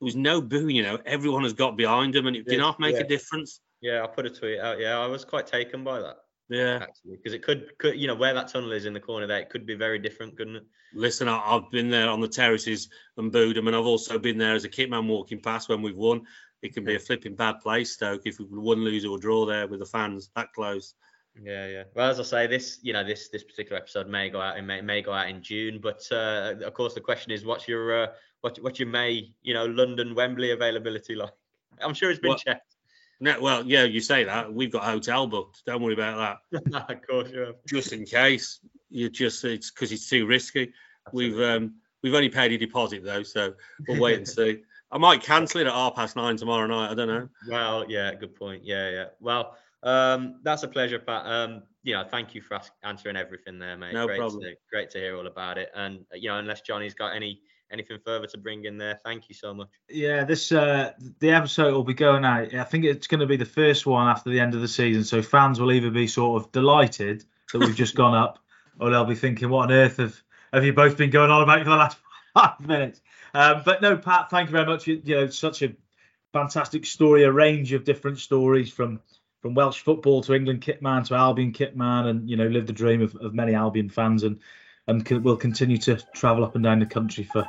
[0.00, 0.68] there was no boo.
[0.68, 3.00] You know, everyone has got behind them, and it did not make yeah.
[3.00, 3.60] a difference.
[3.80, 4.78] Yeah, I put a tweet out.
[4.78, 6.16] Yeah, I was quite taken by that.
[6.50, 9.26] Yeah, actually, because it could, could, you know, where that tunnel is in the corner
[9.26, 10.64] there, it could be very different, couldn't it?
[10.92, 14.36] Listen, I, have been there on the terraces and booed them, and I've also been
[14.36, 16.26] there as a kit man walking past when we've won.
[16.64, 19.68] It can be a flipping bad place, Stoke, if we won, lose, or draw there
[19.68, 20.94] with the fans that close.
[21.42, 21.82] Yeah, yeah.
[21.94, 24.66] Well, as I say, this you know this this particular episode may go out in
[24.66, 28.04] May, may go out in June, but uh, of course the question is, what's your
[28.04, 28.06] uh,
[28.40, 31.34] what what's your May you know London Wembley availability like?
[31.82, 32.76] I'm sure it's been well, checked.
[33.20, 34.52] No, well, yeah, you say that.
[34.52, 35.66] We've got a hotel booked.
[35.66, 36.86] Don't worry about that.
[36.88, 37.52] of course, yeah.
[37.68, 38.60] Just in case.
[38.88, 40.72] You just it's because it's too risky.
[41.06, 41.36] Absolutely.
[41.36, 43.54] We've um we've only paid a deposit though, so
[43.86, 44.62] we'll wait and see.
[44.94, 46.92] I might cancel it at half past nine tomorrow night.
[46.92, 47.28] I don't know.
[47.48, 48.64] Well, yeah, good point.
[48.64, 49.06] Yeah, yeah.
[49.18, 51.26] Well, um, that's a pleasure, Pat.
[51.26, 53.92] Um, you know, thank you for answering everything there, mate.
[53.92, 54.42] No great problem.
[54.42, 55.70] To, great to hear all about it.
[55.74, 57.40] And you know, unless Jonny's got any
[57.72, 59.68] anything further to bring in there, thank you so much.
[59.88, 62.54] Yeah, this uh, the episode will be going out.
[62.54, 65.02] I think it's going to be the first one after the end of the season,
[65.02, 68.38] so fans will either be sort of delighted that we've just gone up,
[68.78, 70.22] or they'll be thinking, "What on earth have
[70.52, 71.98] have you both been going on about for the last
[72.34, 73.00] five minutes?"
[73.34, 74.86] Um, but no, Pat, thank you very much.
[74.86, 75.74] You, you know, such a
[76.32, 79.00] fantastic story, a range of different stories from
[79.42, 83.02] from Welsh football to England kitman to Albion kitman, and you know, live the dream
[83.02, 84.38] of, of many Albion fans, and
[84.86, 87.46] and will continue to travel up and down the country for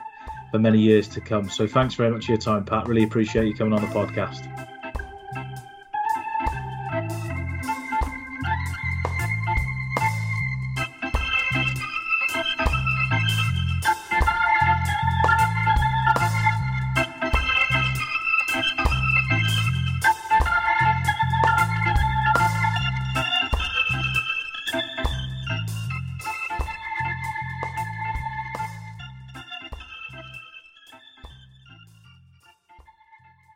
[0.51, 1.49] for many years to come.
[1.49, 2.87] So thanks very much for your time, Pat.
[2.87, 4.74] Really appreciate you coming on the podcast.